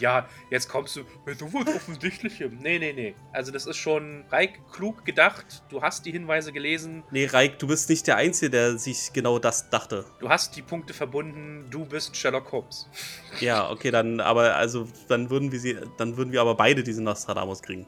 [0.00, 2.58] Ja, jetzt kommst du mit sowas Offensichtlichem.
[2.58, 3.14] Nee, nee, nee.
[3.32, 5.62] Also, das ist schon Reik klug gedacht.
[5.68, 7.04] Du hast die Hinweise gelesen.
[7.10, 10.06] Nee, Reik, du bist nicht der Einzige, der sich genau das dachte.
[10.18, 11.66] Du hast die Punkte verbunden.
[11.70, 12.88] Du bist Sherlock Holmes.
[13.40, 17.04] Ja, okay, dann, aber, also, dann würden wir sie, dann würden wir aber beide diesen
[17.04, 17.86] Nostradamus kriegen.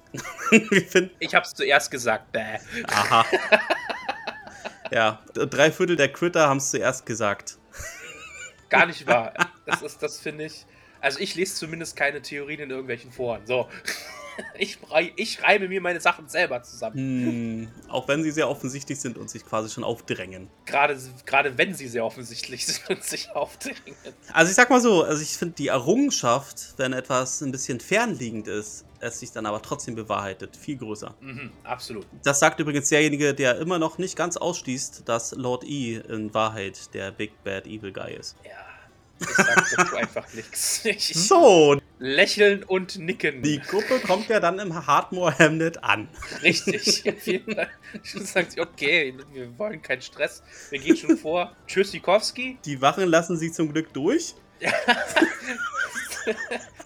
[1.19, 2.31] ich hab's zuerst gesagt.
[2.31, 2.59] Bäh.
[2.87, 3.27] Aha.
[4.93, 7.59] ja, drei Viertel der Critter haben es zuerst gesagt.
[8.69, 9.35] Gar nicht wahr.
[9.67, 10.65] Das ist, das finde ich.
[11.03, 13.47] Also ich lese zumindest keine Theorien in irgendwelchen Foren.
[13.47, 13.69] So.
[14.59, 14.79] Ich,
[15.17, 16.97] ich reime mir meine Sachen selber zusammen.
[16.97, 20.49] Hm, auch wenn sie sehr offensichtlich sind und sich quasi schon aufdrängen.
[20.65, 23.95] Gerade, gerade wenn sie sehr offensichtlich sind und sich aufdrängen.
[24.33, 28.49] Also ich sag mal so, also ich finde die Errungenschaft, wenn etwas ein bisschen fernliegend
[28.49, 31.15] ist, es sich dann aber trotzdem bewahrheitet, viel größer.
[31.21, 32.07] Mhm, absolut.
[32.25, 36.95] Das sagt übrigens derjenige, der immer noch nicht ganz ausschließt, dass Lord E in Wahrheit
[36.95, 38.37] der Big Bad Evil Guy ist.
[38.45, 38.72] Ja.
[39.23, 40.83] Ich sag dazu einfach nichts.
[41.15, 41.81] So.
[41.99, 43.43] Lächeln und nicken.
[43.43, 46.09] Die Gruppe kommt ja dann im Hardmore Hamlet an.
[46.43, 47.09] Richtig.
[47.17, 47.71] Auf jeden Fall.
[48.03, 50.43] sagt sie, okay, wir wollen keinen Stress.
[50.71, 51.55] Wir gehen schon vor.
[51.67, 52.59] Tschüssikowski.
[52.65, 54.35] Die Wachen lassen sie zum Glück durch.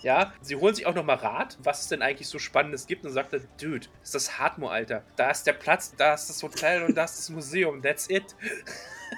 [0.02, 3.12] ja, sie holen sich auch nochmal Rat, was es denn eigentlich so Spannendes gibt und
[3.12, 5.02] sagt er, Dude, das ist das Hardmore, Alter.
[5.16, 7.82] Da ist der Platz, da ist das Hotel und da ist das Museum.
[7.82, 8.34] That's it.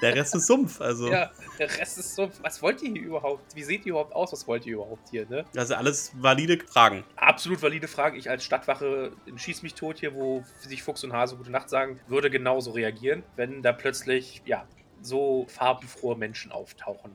[0.02, 1.10] Der Rest ist Sumpf, also.
[1.10, 2.38] Ja, der Rest ist Sumpf.
[2.42, 3.54] Was wollt ihr hier überhaupt?
[3.54, 4.32] Wie seht ihr überhaupt aus?
[4.32, 5.44] Was wollt ihr überhaupt hier, ne?
[5.56, 7.04] Also alles valide Fragen.
[7.16, 8.16] Absolut valide Fragen.
[8.16, 12.00] Ich als Stadtwache schieß mich tot hier, wo sich Fuchs und Hase gute Nacht sagen,
[12.06, 14.66] würde genauso reagieren, wenn da plötzlich, ja,
[15.00, 17.14] so farbenfrohe Menschen auftauchen.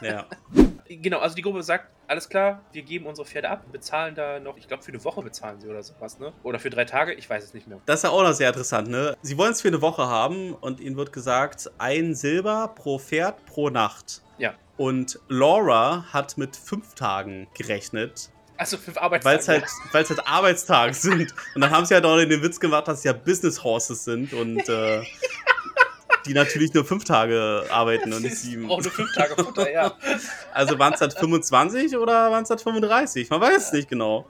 [0.00, 0.26] ja.
[0.88, 4.56] Genau, also die Gruppe sagt, alles klar, wir geben unsere Pferde ab, bezahlen da noch,
[4.56, 6.32] ich glaube für eine Woche bezahlen sie oder sowas, ne?
[6.42, 7.80] Oder für drei Tage, ich weiß es nicht mehr.
[7.86, 9.16] Das ist ja auch noch sehr interessant, ne?
[9.22, 13.44] Sie wollen es für eine Woche haben und ihnen wird gesagt, ein Silber pro Pferd
[13.46, 14.22] pro Nacht.
[14.38, 14.54] Ja.
[14.76, 18.30] Und Laura hat mit fünf Tagen gerechnet.
[18.58, 19.34] Also fünf Arbeitstage.
[19.34, 21.34] Weil es halt, weil's halt Arbeitstage sind.
[21.54, 23.62] Und dann haben sie ja halt auch in den Witz gemacht, dass es ja Business
[23.62, 25.02] Horses sind und äh,
[26.26, 28.70] die natürlich nur fünf Tage arbeiten und nicht sieben.
[28.70, 29.92] Auch nur fünf Tage Futter, ja.
[30.52, 33.30] Also waren es dann 25 oder waren es dann 35?
[33.30, 34.26] Man weiß es nicht genau.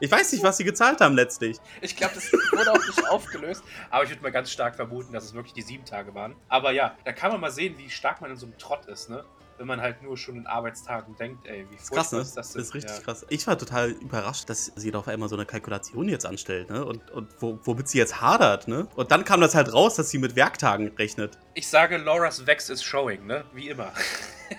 [0.00, 1.58] Ich weiß nicht, was sie gezahlt haben letztlich.
[1.80, 3.62] Ich glaube, das wurde auch nicht aufgelöst.
[3.90, 6.34] Aber ich würde mal ganz stark vermuten, dass es wirklich die sieben Tage waren.
[6.48, 9.10] Aber ja, da kann man mal sehen, wie stark man in so einem Trott ist,
[9.10, 9.24] ne?
[9.58, 12.20] Wenn man halt nur schon in Arbeitstagen denkt, ey, wie krass, ne?
[12.20, 12.60] ist das denn?
[12.60, 13.02] Das ist richtig ja.
[13.02, 13.26] krass.
[13.28, 16.84] Ich war total überrascht, dass sie da auf einmal so eine Kalkulation jetzt anstellt, ne?
[16.84, 18.88] Und, und wo, womit sie jetzt hadert, ne?
[18.96, 21.38] Und dann kam das halt raus, dass sie mit Werktagen rechnet.
[21.54, 23.44] Ich sage, Laura's Vex is showing, ne?
[23.52, 23.92] Wie immer.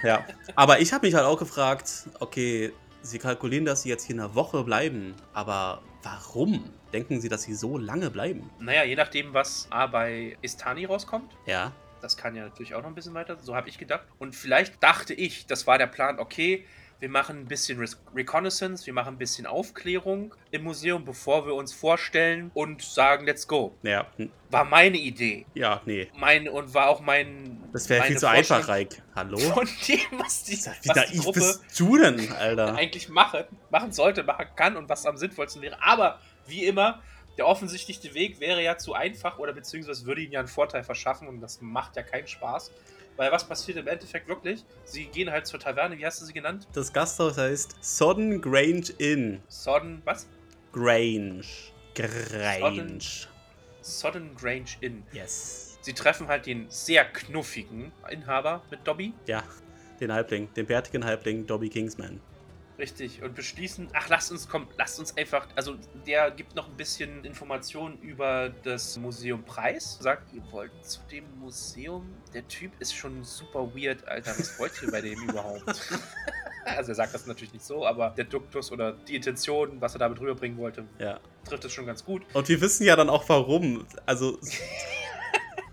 [0.04, 0.26] ja.
[0.56, 4.36] Aber ich habe mich halt auch gefragt, okay, sie kalkulieren, dass sie jetzt hier eine
[4.36, 6.72] Woche bleiben, aber warum?
[6.94, 8.50] Denken sie, dass sie so lange bleiben?
[8.60, 11.36] Naja, je nachdem, was A bei Istani rauskommt.
[11.46, 11.72] Ja.
[12.06, 13.36] Das kann ja natürlich auch noch ein bisschen weiter.
[13.42, 14.06] So habe ich gedacht.
[14.20, 16.64] Und vielleicht dachte ich, das war der Plan, okay,
[17.00, 17.84] wir machen ein bisschen
[18.16, 23.48] Reconnaissance, wir machen ein bisschen Aufklärung im Museum, bevor wir uns vorstellen und sagen, let's
[23.48, 23.76] go.
[23.82, 24.06] Ja.
[24.52, 25.48] War meine Idee.
[25.56, 26.08] Ja, nee.
[26.16, 27.60] Mein, und war auch mein.
[27.74, 29.02] Das wäre viel zu einfach, Reik.
[29.16, 29.40] Hallo?
[29.40, 32.76] Von dem, was die, Wie was die Gruppe bist du denn, Alter?
[32.76, 35.82] eigentlich machen, machen sollte, machen kann und was am sinnvollsten wäre.
[35.82, 37.02] Aber wie immer,
[37.38, 41.28] der offensichtliche Weg wäre ja zu einfach oder beziehungsweise würde ihnen ja einen Vorteil verschaffen
[41.28, 42.72] und das macht ja keinen Spaß.
[43.18, 44.66] Weil was passiert im Endeffekt wirklich?
[44.84, 46.68] Sie gehen halt zur Taverne, wie hast du sie genannt?
[46.74, 49.42] Das Gasthaus heißt Sodden Grange Inn.
[49.48, 50.28] Sodden, was?
[50.74, 51.46] Grange.
[51.94, 52.60] Grange.
[52.60, 53.02] Sodden,
[53.82, 55.04] Sodden Grange Inn.
[55.14, 55.78] Yes.
[55.82, 59.14] Sie treffen halt den sehr knuffigen Inhaber mit Dobby.
[59.28, 59.44] Ja,
[60.02, 62.20] den Halbling, den bärtigen Halbling Dobby Kingsman.
[62.78, 66.76] Richtig, und beschließen, ach, lasst uns, komm, lasst uns einfach, also der gibt noch ein
[66.76, 69.98] bisschen Informationen über das Museum Preis.
[70.02, 74.74] Sagt, ihr wollt zu dem Museum, der Typ ist schon super weird, Alter, was wollt
[74.84, 75.64] ihr bei dem überhaupt?
[76.66, 80.00] also er sagt das natürlich nicht so, aber der Duktus oder die Intention, was er
[80.00, 81.20] damit rüberbringen wollte, Ja.
[81.48, 82.24] trifft es schon ganz gut.
[82.34, 83.86] Und wir wissen ja dann auch warum.
[84.06, 84.38] Also,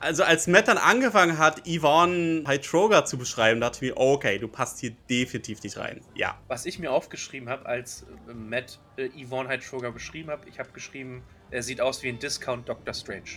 [0.02, 4.48] also als Matt dann angefangen hat, Yvonne Hytroga zu beschreiben, dachte ich mir, okay, du
[4.48, 6.00] passt hier definitiv nicht rein.
[6.14, 6.38] Ja.
[6.48, 10.70] Was ich mir aufgeschrieben habe, als äh, Matt äh, Yvonne Hytroga beschrieben hat, ich habe
[10.72, 13.22] geschrieben, er sieht aus wie ein Discount Doctor Strange.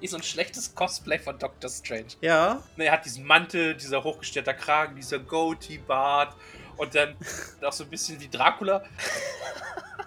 [0.00, 2.08] Wie so ein schlechtes Cosplay von Doctor Strange.
[2.22, 2.60] Ja.
[2.76, 6.34] Ne, er hat diesen Mantel, dieser hochgestellte Kragen, dieser Goatee-Bart
[6.76, 7.14] und dann
[7.64, 8.82] auch so ein bisschen wie Dracula.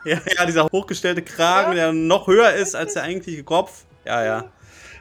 [0.08, 1.86] Ja, ja, dieser hochgestellte Kragen, Ja.
[1.86, 3.86] der noch höher ist als der eigentliche Kopf.
[4.06, 4.52] Ja, ja.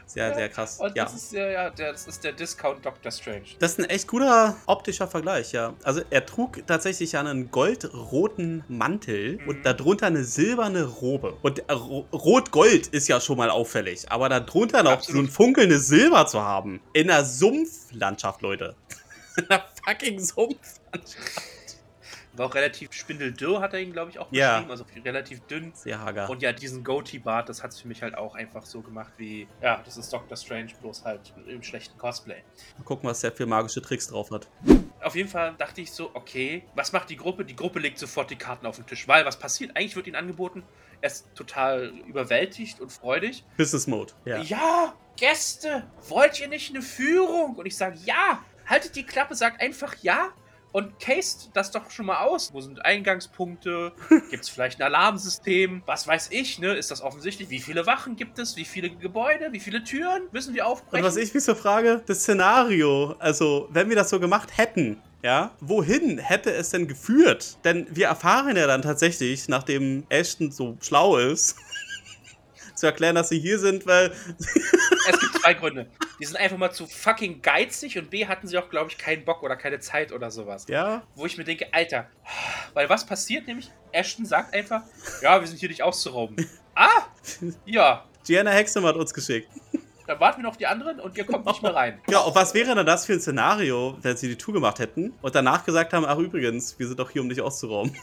[0.07, 0.79] Sehr, sehr krass.
[0.79, 1.03] Und Ja.
[1.03, 3.43] das ist der, ja, der, das ist der Discount Doctor Strange.
[3.59, 5.75] Das ist ein echt guter optischer Vergleich, ja.
[5.83, 9.47] Also er trug tatsächlich ja einen goldroten Mantel Mhm.
[9.49, 11.37] und darunter eine silberne Robe.
[11.43, 15.21] Und äh, Ro- Rot-Gold ist ja schon mal auffällig, aber darunter noch Absolut.
[15.21, 16.81] so ein funkelndes Silber zu haben.
[16.93, 18.75] In einer Sumpflandschaft, Leute.
[19.37, 21.41] In einer fucking Sumpflandschaft.
[22.37, 24.55] War auch relativ spindeldürr, hat er ihn, glaube ich, auch Ja.
[24.55, 24.71] beschrieben.
[24.71, 25.71] Also relativ dünn.
[25.73, 26.29] Sehr hager.
[26.29, 29.47] Und ja, diesen Goatee-Bart, das hat es für mich halt auch einfach so gemacht wie,
[29.61, 32.43] ja, das ist Doctor Strange, bloß halt im schlechten Cosplay.
[32.77, 34.49] Mal gucken, was der für magische Tricks drauf hat.
[35.01, 37.45] Auf jeden Fall dachte ich so, okay, was macht die Gruppe?
[37.45, 39.71] Die Gruppe legt sofort die Karten auf den Tisch, weil was passiert?
[39.77, 40.63] Eigentlich wird ihnen angeboten,
[40.99, 43.45] er ist total überwältigt und freudig.
[43.55, 44.11] Business Mode.
[44.25, 44.41] Ja.
[44.41, 47.55] Ja, Gäste, wollt ihr nicht eine Führung?
[47.55, 50.33] Und ich sage, ja, haltet die Klappe, sagt einfach ja
[50.75, 52.53] und cased das doch schon mal aus.
[52.53, 53.93] Wo sind Eingangspunkte?
[54.29, 55.83] Gibt es vielleicht ein Alarmsystem?
[55.85, 56.73] Was weiß ich, ne?
[56.73, 57.49] Ist das offensichtlich?
[57.49, 58.57] Wie viele Wachen gibt es?
[58.57, 59.53] Wie viele Gebäude?
[59.53, 60.23] Wie viele Türen?
[60.33, 61.05] Müssen wir aufbrechen?
[61.05, 65.01] Und was ich mich so frage, das Szenario, also wenn wir das so gemacht hätten,
[65.23, 67.57] ja, wohin hätte es denn geführt?
[67.63, 71.55] Denn wir erfahren ja dann tatsächlich, nachdem Ashton so schlau ist,
[72.75, 74.11] zu erklären, dass sie hier sind, weil
[75.07, 75.87] Es gibt zwei Gründe.
[76.19, 79.25] Die sind einfach mal zu fucking geizig und B hatten sie auch, glaube ich, keinen
[79.25, 80.65] Bock oder keine Zeit oder sowas.
[80.67, 82.09] ja, Wo ich mir denke, Alter,
[82.73, 83.71] weil was passiert nämlich?
[83.91, 84.83] Ashton sagt einfach,
[85.21, 86.35] ja, wir sind hier dich auszurauben.
[86.75, 87.03] ah,
[87.65, 89.49] ja, Gianna Hexam hat uns geschickt.
[90.07, 91.99] Dann warten wir noch auf die anderen und ihr kommt nicht mehr rein.
[92.09, 95.13] Ja, und was wäre denn das für ein Szenario, wenn sie die Tour gemacht hätten
[95.21, 97.95] und danach gesagt haben, ach übrigens, wir sind doch hier, um dich auszurauben.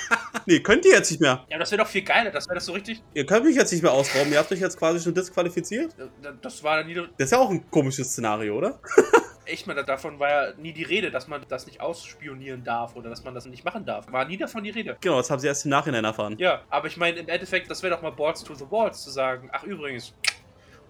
[0.46, 1.44] nee, könnt ihr jetzt nicht mehr.
[1.48, 3.02] Ja, das wäre doch viel geiler, das wäre das so richtig.
[3.14, 5.94] Ihr könnt mich jetzt nicht mehr ausrauben, ihr habt euch jetzt quasi schon disqualifiziert.
[6.42, 8.80] Das war nie, Das ist ja auch ein komisches Szenario, oder?
[9.50, 13.10] echt mal, davon war ja nie die Rede, dass man das nicht ausspionieren darf oder
[13.10, 14.10] dass man das nicht machen darf.
[14.10, 14.96] War nie davon die Rede.
[15.00, 16.36] Genau, das haben sie erst im Nachhinein erfahren.
[16.38, 19.10] Ja, aber ich meine, im Endeffekt, das wäre doch mal Balls to the Walls zu
[19.10, 20.14] sagen, ach übrigens,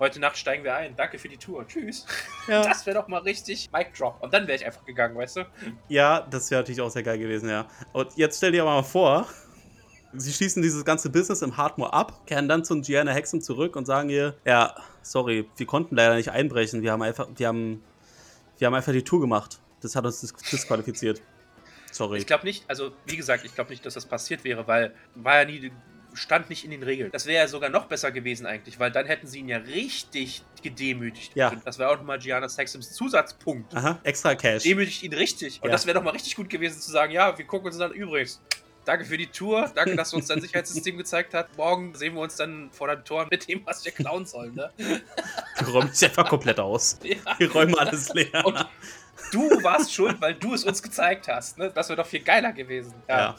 [0.01, 2.07] heute Nacht steigen wir ein, danke für die Tour, tschüss.
[2.49, 2.63] Ja.
[2.63, 4.21] Das wäre doch mal richtig Mic Drop.
[4.21, 5.47] Und dann wäre ich einfach gegangen, weißt du?
[5.89, 7.69] Ja, das wäre natürlich auch sehr geil gewesen, ja.
[7.93, 9.29] Und jetzt stell dir aber mal vor,
[10.13, 13.87] sie schließen dieses ganze Business im Hardmore ab, kehren dann zu Gianna Hexam zurück und
[13.87, 17.83] sagen ihr, ja, sorry, wir konnten leider nicht einbrechen, wir haben einfach, wir haben,
[18.59, 19.61] wir haben einfach die Tour gemacht.
[19.81, 21.23] Das hat uns dis disqualifiziert.
[21.93, 22.19] Sorry.
[22.19, 25.41] Ich glaube nicht, also wie gesagt, ich glaube nicht, dass das passiert wäre, weil war
[25.41, 25.73] ja nie,
[26.15, 27.11] stand nicht in den Regeln.
[27.13, 30.43] Das wäre ja sogar noch besser gewesen eigentlich, weil dann hätten sie ihn ja richtig
[30.63, 31.33] gedemütigt.
[31.35, 31.53] Ja.
[31.65, 33.75] Das wäre auch nochmal Gianna Saxons Zusatzpunkt.
[33.75, 34.63] Aha, extra Cash.
[34.63, 35.61] Demütigt ihn richtig.
[35.63, 35.73] Und Ja.
[35.73, 38.41] das wäre doch mal richtig gut gewesen zu sagen, ja, wir gucken uns dann übrigens.
[38.87, 41.49] Danke für die Tour, danke, dass du uns dein Sicherheitssystem gezeigt hast.
[41.57, 44.71] Morgen sehen wir uns dann vor deinem Tor mit dem, was wir klauen sollen, ne?
[44.79, 46.99] Wir räumen es einfach komplett aus.
[47.05, 47.17] Ja.
[47.39, 48.45] Wir räumen alles leer.
[48.45, 48.67] Und
[49.33, 51.71] du warst schuld, weil du es uns gezeigt hast, ne?
[51.75, 52.95] Das wäre doch viel geiler gewesen.
[53.09, 53.37] Ja.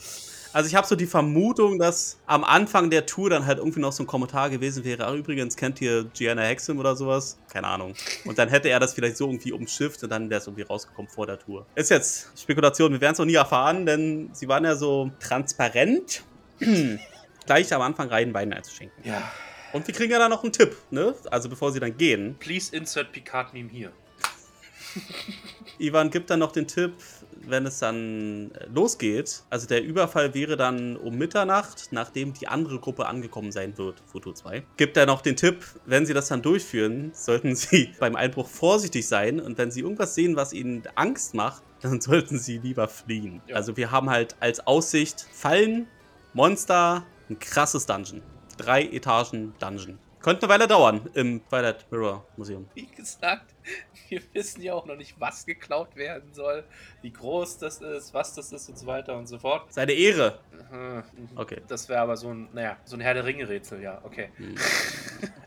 [0.54, 3.94] Also ich habe so die Vermutung, dass am Anfang der Tour dann halt irgendwie noch
[3.94, 7.38] so ein Kommentar gewesen wäre, ach übrigens, kennt ihr Gianna Hexam oder sowas?
[7.50, 7.94] Keine Ahnung.
[8.26, 11.10] Und dann hätte er das vielleicht so irgendwie umschifft und dann wäre es irgendwie rausgekommen
[11.10, 11.66] vor der Tour.
[11.76, 16.24] Ist jetzt Spekulation, wir werden es noch nie erfahren, denn sie waren ja so transparent,
[17.46, 19.04] gleich am Anfang rein Wein einzuschenken.
[19.04, 19.32] Ja.
[19.72, 21.16] Und wir kriegen ja dann noch einen Tipp, ne?
[21.30, 22.36] Also bevor sie dann gehen.
[22.40, 23.92] Please insert Picard-Meme hier.
[25.80, 26.94] Ivan gibt dann noch den Tipp,
[27.48, 29.44] wenn es dann äh, losgeht.
[29.50, 34.34] Also der Überfall wäre dann um Mitternacht, nachdem die andere Gruppe angekommen sein wird, Foto
[34.34, 34.64] 2.
[34.78, 39.08] Gibt er noch den Tipp, wenn sie das dann durchführen, sollten sie beim Einbruch vorsichtig
[39.08, 43.42] sein und wenn sie irgendwas sehen, was ihnen Angst macht, dann sollten sie lieber fliehen.
[43.48, 43.56] Ja.
[43.56, 45.88] Also wir haben halt als Aussicht Fallen,
[46.34, 48.22] Monster, ein krasses Dungeon.
[48.58, 49.98] Drei Etagen Dungeon.
[50.22, 52.68] Könnte eine Weile dauern im Twilight Mirror Museum.
[52.76, 53.56] Wie gesagt,
[54.10, 56.64] wir wissen ja auch noch nicht, was geklaut werden soll,
[57.02, 59.74] wie groß das ist, was das ist und so weiter und so fort.
[59.74, 60.40] Seine Ehre.
[60.72, 61.04] Aha,
[61.36, 61.62] Okay.
[61.68, 64.30] Das wäre aber so ein, naja, so ein Herr der Ringe-Rätsel, ja, okay.
[64.38, 64.56] Hm.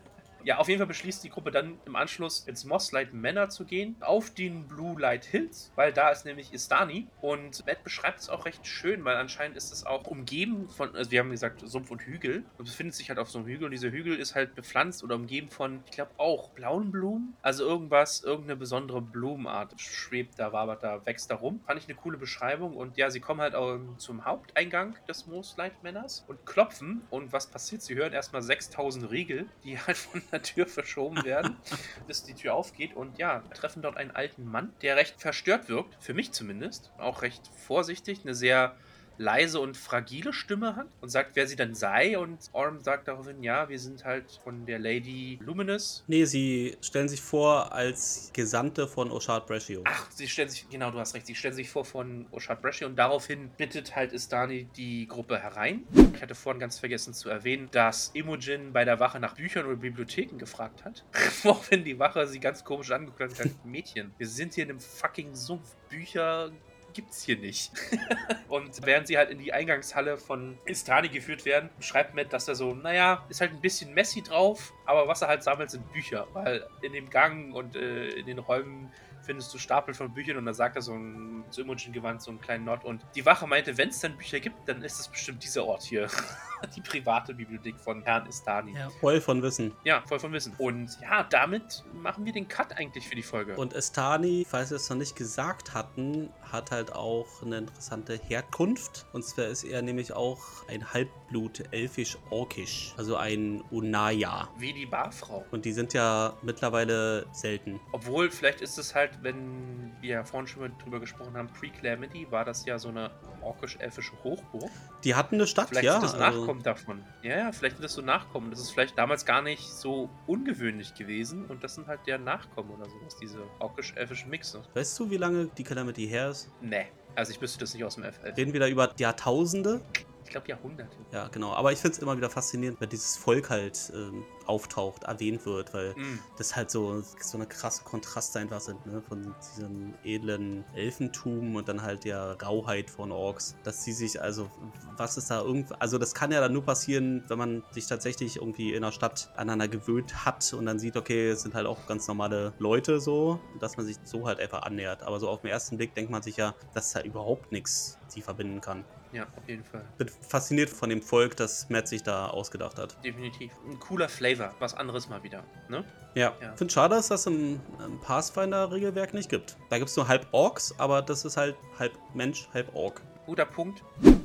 [0.44, 3.96] Ja, auf jeden Fall beschließt die Gruppe dann im Anschluss ins Mosslight Manor zu gehen,
[4.00, 7.06] auf den Blue Light Hills, weil da ist nämlich Istani.
[7.22, 11.10] Und Matt beschreibt es auch recht schön, weil anscheinend ist es auch umgeben von, also
[11.10, 12.44] wir haben gesagt, Sumpf und Hügel.
[12.58, 15.14] Und befindet sich halt auf so einem Hügel und dieser Hügel ist halt bepflanzt oder
[15.14, 17.34] umgeben von, ich glaube auch blauen Blumen.
[17.40, 21.60] Also irgendwas, irgendeine besondere Blumenart schwebt da, wabert da, wächst da rum.
[21.66, 22.76] Fand ich eine coole Beschreibung.
[22.76, 27.00] Und ja, sie kommen halt auch zum Haupteingang des Mooslight Manors und klopfen.
[27.08, 27.80] Und was passiert?
[27.80, 31.56] Sie hören erstmal 6000 Riegel, die halt von der Tür verschoben werden,
[32.06, 32.94] bis die Tür aufgeht.
[32.94, 36.92] Und ja, treffen dort einen alten Mann, der recht verstört wirkt, für mich zumindest.
[36.98, 38.76] Auch recht vorsichtig, eine sehr
[39.18, 42.18] leise und fragile Stimme hat und sagt, wer sie dann sei.
[42.18, 46.04] Und Orm sagt daraufhin, ja, wir sind halt von der Lady Luminous.
[46.06, 49.82] Nee, sie stellen sich vor als Gesandte von Oshard Brashio.
[49.84, 52.86] Ach, sie stellen sich, genau, du hast recht, sie stellen sich vor von Oshard Brashio
[52.86, 55.84] und daraufhin bittet halt Istani die Gruppe herein.
[56.14, 59.76] Ich hatte vorhin ganz vergessen zu erwähnen, dass Imogen bei der Wache nach Büchern oder
[59.76, 61.04] Bibliotheken gefragt hat.
[61.42, 64.70] Woraufhin die Wache sie ganz komisch angeguckt hat und gesagt, Mädchen, wir sind hier in
[64.70, 65.76] einem fucking Sumpf.
[65.88, 66.50] Bücher
[66.94, 67.72] gibt's hier nicht.
[68.48, 72.54] und während sie halt in die Eingangshalle von Istani geführt werden, schreibt Matt, dass er
[72.54, 76.26] so, naja, ist halt ein bisschen messy drauf, aber was er halt sammelt, sind Bücher.
[76.32, 78.90] Weil in dem Gang und äh, in den Räumen
[79.24, 82.40] findest du Stapel von Büchern und da sagt er so ein zu Imogen-Gewand so einen
[82.40, 82.84] kleinen Not.
[82.84, 85.82] Und die Wache meinte, wenn es dann Bücher gibt, dann ist es bestimmt dieser Ort
[85.82, 86.08] hier.
[86.66, 88.72] die private Bibliothek von Herrn Istani.
[88.74, 89.72] Ja, voll von Wissen.
[89.84, 90.52] Ja, voll von Wissen.
[90.58, 93.56] Und ja, damit machen wir den Cut eigentlich für die Folge.
[93.56, 99.06] Und Istani, falls wir es noch nicht gesagt hatten, hat halt auch eine interessante Herkunft.
[99.12, 102.94] Und zwar ist er nämlich auch ein Halbblut elfisch-orkisch.
[102.96, 104.48] Also ein Unaya.
[104.58, 105.44] Wie die Barfrau.
[105.50, 107.80] Und die sind ja mittlerweile selten.
[107.92, 112.30] Obwohl, vielleicht ist es halt, wenn wir ja vorhin schon mal drüber gesprochen haben, Pre-Calamity
[112.30, 113.10] war das ja so eine
[113.42, 114.70] orkisch-elfische Hochburg.
[115.02, 115.94] Die hatten eine Stadt, Vielleicht ja.
[115.94, 117.04] wird das also- Nachkommen davon.
[117.22, 118.50] Ja, ja, vielleicht wird das so Nachkommen.
[118.50, 122.70] Das ist vielleicht damals gar nicht so ungewöhnlich gewesen und das sind halt deren Nachkommen
[122.70, 124.62] oder sowas, diese orkisch-elfischen Mixe.
[124.74, 126.50] Weißt du, wie lange die Calamity her ist?
[126.60, 128.36] Nee, also ich wüsste das nicht aus dem FF.
[128.36, 129.80] Reden wir da über Jahrtausende?
[130.24, 130.96] Ich glaube Jahrhunderte.
[131.12, 131.52] Ja, genau.
[131.52, 135.72] Aber ich finde es immer wieder faszinierend, wenn dieses Volk halt ähm, auftaucht, erwähnt wird,
[135.74, 136.18] weil Mm.
[136.36, 139.02] das halt so, so eine krasse Kontraste einfach sind, ne?
[139.08, 143.56] Von diesem edlen Elfentum und dann halt der Rauheit von Orks.
[143.64, 144.50] Dass sie sich, also,
[144.96, 148.36] was ist da irgendwie, also das kann ja dann nur passieren, wenn man sich tatsächlich
[148.36, 151.86] irgendwie in der Stadt aneinander gewöhnt hat und dann sieht, okay, es sind halt auch
[151.86, 155.02] ganz normale Leute so, dass man sich so halt einfach annähert.
[155.02, 158.22] Aber so auf den ersten Blick denkt man sich ja, dass da überhaupt nichts sie
[158.22, 158.84] verbinden kann.
[159.12, 159.84] Ja, auf jeden Fall.
[159.96, 162.96] Bin fasziniert von dem Volk, das Matt sich da ausgedacht hat.
[163.04, 163.52] Definitiv.
[163.68, 164.33] Ein cooler Flavor.
[164.58, 165.42] Was anderes mal wieder.
[165.68, 165.84] Ne?
[166.14, 166.52] Ja, Ja.
[166.52, 169.56] ich finde schade, dass das im, im Pathfinder-Regelwerk nicht gibt.
[169.70, 173.00] Da gibt es nur halb Orks, aber das ist halt halb Mensch, halb Ork.
[173.26, 173.82] Guter Punkt.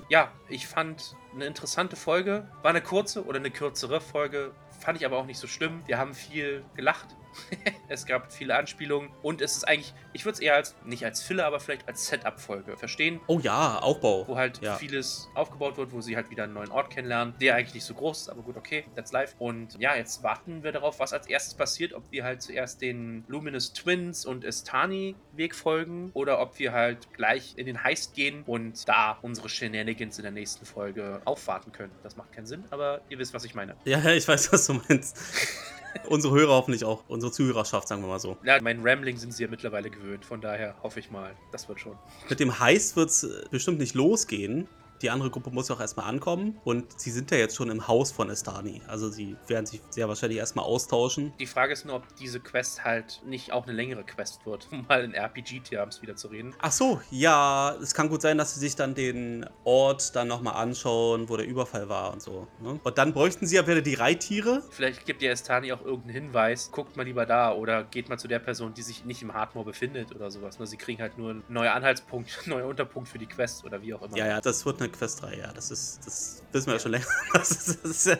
[0.09, 2.47] Ja, ich fand eine interessante Folge.
[2.61, 4.51] War eine kurze oder eine kürzere Folge.
[4.79, 5.81] Fand ich aber auch nicht so schlimm.
[5.85, 7.15] Wir haben viel gelacht.
[7.89, 9.11] es gab viele Anspielungen.
[9.21, 12.07] Und es ist eigentlich, ich würde es eher als, nicht als Filler, aber vielleicht als
[12.07, 13.19] Setup-Folge verstehen.
[13.27, 14.27] Oh ja, Aufbau.
[14.27, 14.75] Wo halt Ja.
[14.75, 17.93] vieles aufgebaut wird, wo sie halt wieder einen neuen Ort kennenlernen, der eigentlich nicht so
[17.93, 19.35] groß ist, aber gut, okay, that's life.
[19.37, 23.23] Und ja, jetzt warten wir darauf, was als erstes passiert, ob wir halt zuerst den
[23.27, 28.43] Luminous Twins und Estani Weg folgen oder ob wir halt gleich in den Heist gehen
[28.47, 31.91] und da unsere Shenanigans in der nächsten Folge aufwarten können.
[32.01, 33.75] Das macht keinen Sinn, aber ihr wisst, was ich meine.
[33.85, 35.17] Ja, ja, ich weiß, was du meinst.
[36.07, 37.03] unsere Hörer hoffentlich auch.
[37.07, 38.37] Unsere Zuhörerschaft, sagen wir mal so.
[38.43, 41.79] Ja, mein Rambling sind sie ja mittlerweile gewöhnt, von daher hoffe ich mal, das wird
[41.79, 41.97] schon.
[42.29, 44.67] Mit dem Heist wird es bestimmt nicht losgehen.
[45.01, 46.59] Die andere Gruppe muss ja auch erstmal ankommen.
[46.63, 48.81] Und sie sind ja jetzt schon im Haus von Estani.
[48.87, 51.33] Also sie werden sich sehr wahrscheinlich erstmal austauschen.
[51.39, 54.85] Die Frage ist nur, ob diese Quest halt nicht auch eine längere Quest wird, um
[54.87, 56.53] mal in RPG-Terms wieder zu reden.
[56.59, 60.55] Ach so, ja, es kann gut sein, dass sie sich dann den Ort dann nochmal
[60.55, 62.47] anschauen, wo der Überfall war und so.
[62.61, 62.79] Ne?
[62.83, 64.63] Und dann bräuchten sie ja wieder die Reittiere.
[64.69, 68.27] Vielleicht gibt dir Estani auch irgendeinen Hinweis, guckt mal lieber da oder geht mal zu
[68.27, 70.59] der Person, die sich nicht im Hardmore befindet oder sowas.
[70.59, 70.67] Ne?
[70.67, 73.93] Sie kriegen halt nur einen neuen Anhaltspunkt, einen neuen Unterpunkt für die Quest oder wie
[73.93, 74.17] auch immer.
[74.17, 75.51] Ja, ja, das wird eine Quest 3, ja.
[75.53, 77.05] Das ist, das wissen wir ja, schon länger.
[77.33, 78.17] Das ist, das ist, ja-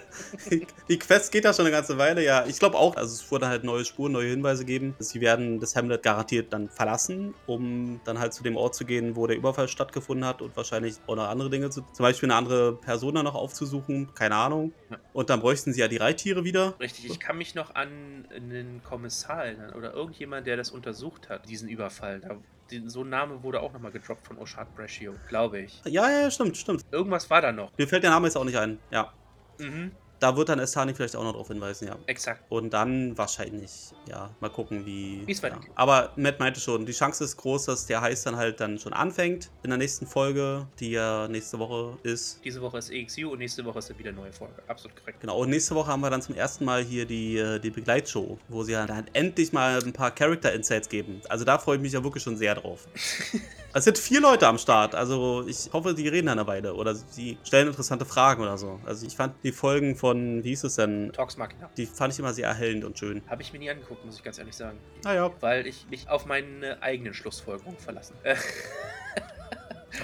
[0.88, 2.46] die Quest geht ja schon eine ganze Weile, ja.
[2.46, 4.96] Ich glaube auch, also es wurde halt neue Spuren, neue Hinweise geben.
[5.00, 9.16] Sie werden das Hamlet garantiert dann verlassen, um dann halt zu dem Ort zu gehen,
[9.16, 12.36] wo der Überfall stattgefunden hat und wahrscheinlich auch noch andere Dinge zu, zum Beispiel eine
[12.38, 14.74] andere Person da noch aufzusuchen, keine Ahnung.
[14.90, 14.98] Ja.
[15.14, 16.80] Und dann bräuchten sie ja die Reittiere wieder.
[16.80, 21.50] Richtig, ich kann mich noch an einen Kommissar erinnern oder irgendjemand, der das untersucht hat,
[21.50, 22.20] diesen Überfall.
[22.20, 22.38] Da,
[22.72, 25.82] den, so ein Name wurde auch nochmal gedroppt von Oshad Brashio, glaube ich.
[25.86, 26.86] Ja, ja, stimmt, stimmt.
[26.92, 27.72] Irgendwas war da noch.
[27.78, 28.80] Mir fällt der Name jetzt auch nicht ein.
[28.92, 29.14] Ja.
[29.60, 29.92] Mhm.
[30.20, 31.98] Da wird dann Estani vielleicht auch noch drauf hinweisen, ja.
[32.08, 32.44] Exakt.
[32.50, 35.24] Und dann wahrscheinlich, ja, mal gucken, wie.
[35.26, 35.44] Wie es ja.
[35.44, 35.72] weitergeht.
[35.76, 38.94] Aber Matt meinte schon, die Chance ist groß, dass der Heiß dann halt dann schon
[38.94, 42.40] anfängt in der nächsten Folge, die ja nächste Woche ist.
[42.44, 44.62] Diese Woche ist EXU und nächste Woche ist dann wieder eine neue Folge.
[44.68, 45.22] Absolut korrekt.
[45.22, 48.38] Genau, und nächste Woche haben wir dann zum ersten Mal hier die, äh, die Begleitshow,
[48.48, 51.22] wo sie ja dann endlich mal ein paar Character-Insights geben.
[51.30, 52.88] Also da freue ich mich ja wirklich schon sehr drauf.
[53.74, 56.96] es sind vier Leute am Start, also ich hoffe, die reden dann eine Weile oder
[56.96, 58.80] sie stellen interessante Fragen oder so.
[58.86, 61.70] Also ich fand die Folgen von, wie hieß es denn, Talks Machina.
[61.78, 63.22] die fand ich immer sehr erhellend und schön.
[63.28, 64.80] Habe ich mir nie angeguckt, muss ich ganz ehrlich sagen.
[65.04, 68.16] Naja, Weil ich mich auf meine eigenen Schlussfolgerungen verlassen.
[68.24, 68.36] Äh,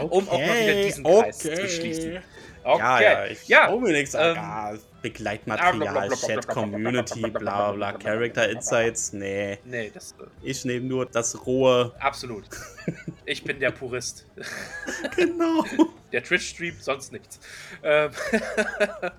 [0.10, 2.18] Um auch mal wieder diesen Kreis zu schließen.
[2.64, 2.80] okay.
[2.80, 4.14] Ja, ja, ich Ja, mir nichts.
[4.16, 4.74] ähm, ja,
[5.10, 9.14] Begleitmaterial, Chat, Community, bla bla, Character Insights.
[9.14, 11.94] Nee, Nee, das äh, ich nehme nur das rohe.
[12.00, 12.46] absolut.
[13.26, 14.26] Ich bin der Purist.
[15.16, 15.64] Genau.
[16.12, 17.40] Der Twitch-Stream, sonst nichts.
[17.84, 18.12] Ähm,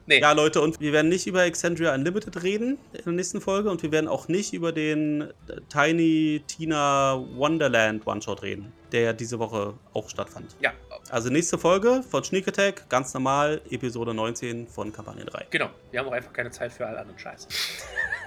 [0.07, 3.71] nee, Ja, Leute, und wir werden nicht über Exandria Unlimited reden in der nächsten Folge
[3.71, 9.13] und wir werden auch nicht über den äh, Tiny Tina Wonderland One-Shot reden, der ja
[9.13, 10.57] diese Woche auch stattfand.
[10.61, 10.73] ja,
[11.11, 15.47] Also nächste Folge von Sneak Attack, ganz normal, Episode 19 von Kampagne 3.
[15.51, 15.71] genau.
[15.91, 17.49] Wir haben auch einfach keine Zeit für all anderen Scheiß.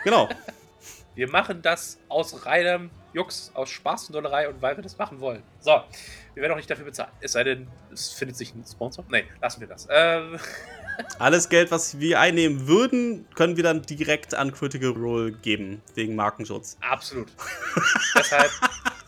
[0.06, 0.30] Genau.
[1.16, 5.20] Wir machen das aus reinem Jux, aus Spaß und Dollerei und weil wir das machen
[5.20, 5.44] wollen.
[5.60, 5.82] So,
[6.34, 7.10] wir werden auch nicht dafür bezahlt.
[7.20, 9.04] Es sei denn, es findet sich ein Sponsor.
[9.10, 9.90] Nee, lassen wir das.
[9.92, 10.40] Ähm,
[11.20, 16.16] Alles Geld, was wir einnehmen würden, können wir dann direkt an Critical Role geben, wegen
[16.16, 16.78] Markenschutz.
[16.80, 17.28] absolut.
[18.18, 18.50] Deshalb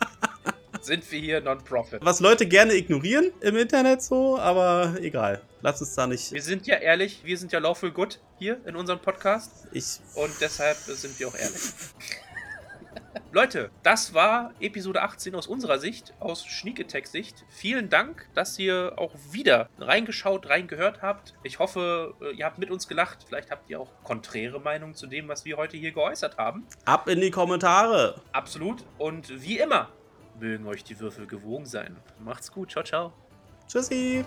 [0.84, 2.04] sind wir hier Non-Profit.
[2.04, 5.40] Was Leute gerne ignorieren im Internet so, aber egal.
[5.60, 6.32] Lass uns da nicht.
[6.32, 10.00] Wir sind ja ehrlich, wir sind ja lawful good hier in unserem Podcast Ich.
[10.14, 11.60] und deshalb sind wir auch ehrlich.
[13.34, 17.46] Leute, das war Episode 18 aus unserer Sicht, aus Sneak Attack Sicht.
[17.48, 21.32] Vielen Dank, dass ihr auch wieder reingeschaut, reingehört habt.
[21.42, 23.24] Ich hoffe, äh, ihr habt mit uns gelacht.
[23.26, 26.66] Vielleicht habt ihr auch konträre Meinungen zu dem, was wir heute hier geäußert haben.
[26.84, 28.20] Ab in die Kommentare.
[28.32, 28.84] Absolut.
[28.98, 29.88] Und wie immer,
[30.38, 31.96] mögen euch die Würfel gewogen sein.
[32.18, 32.70] Macht's gut.
[32.70, 33.12] Ciao, ciao.
[33.68, 34.24] Tschüssi.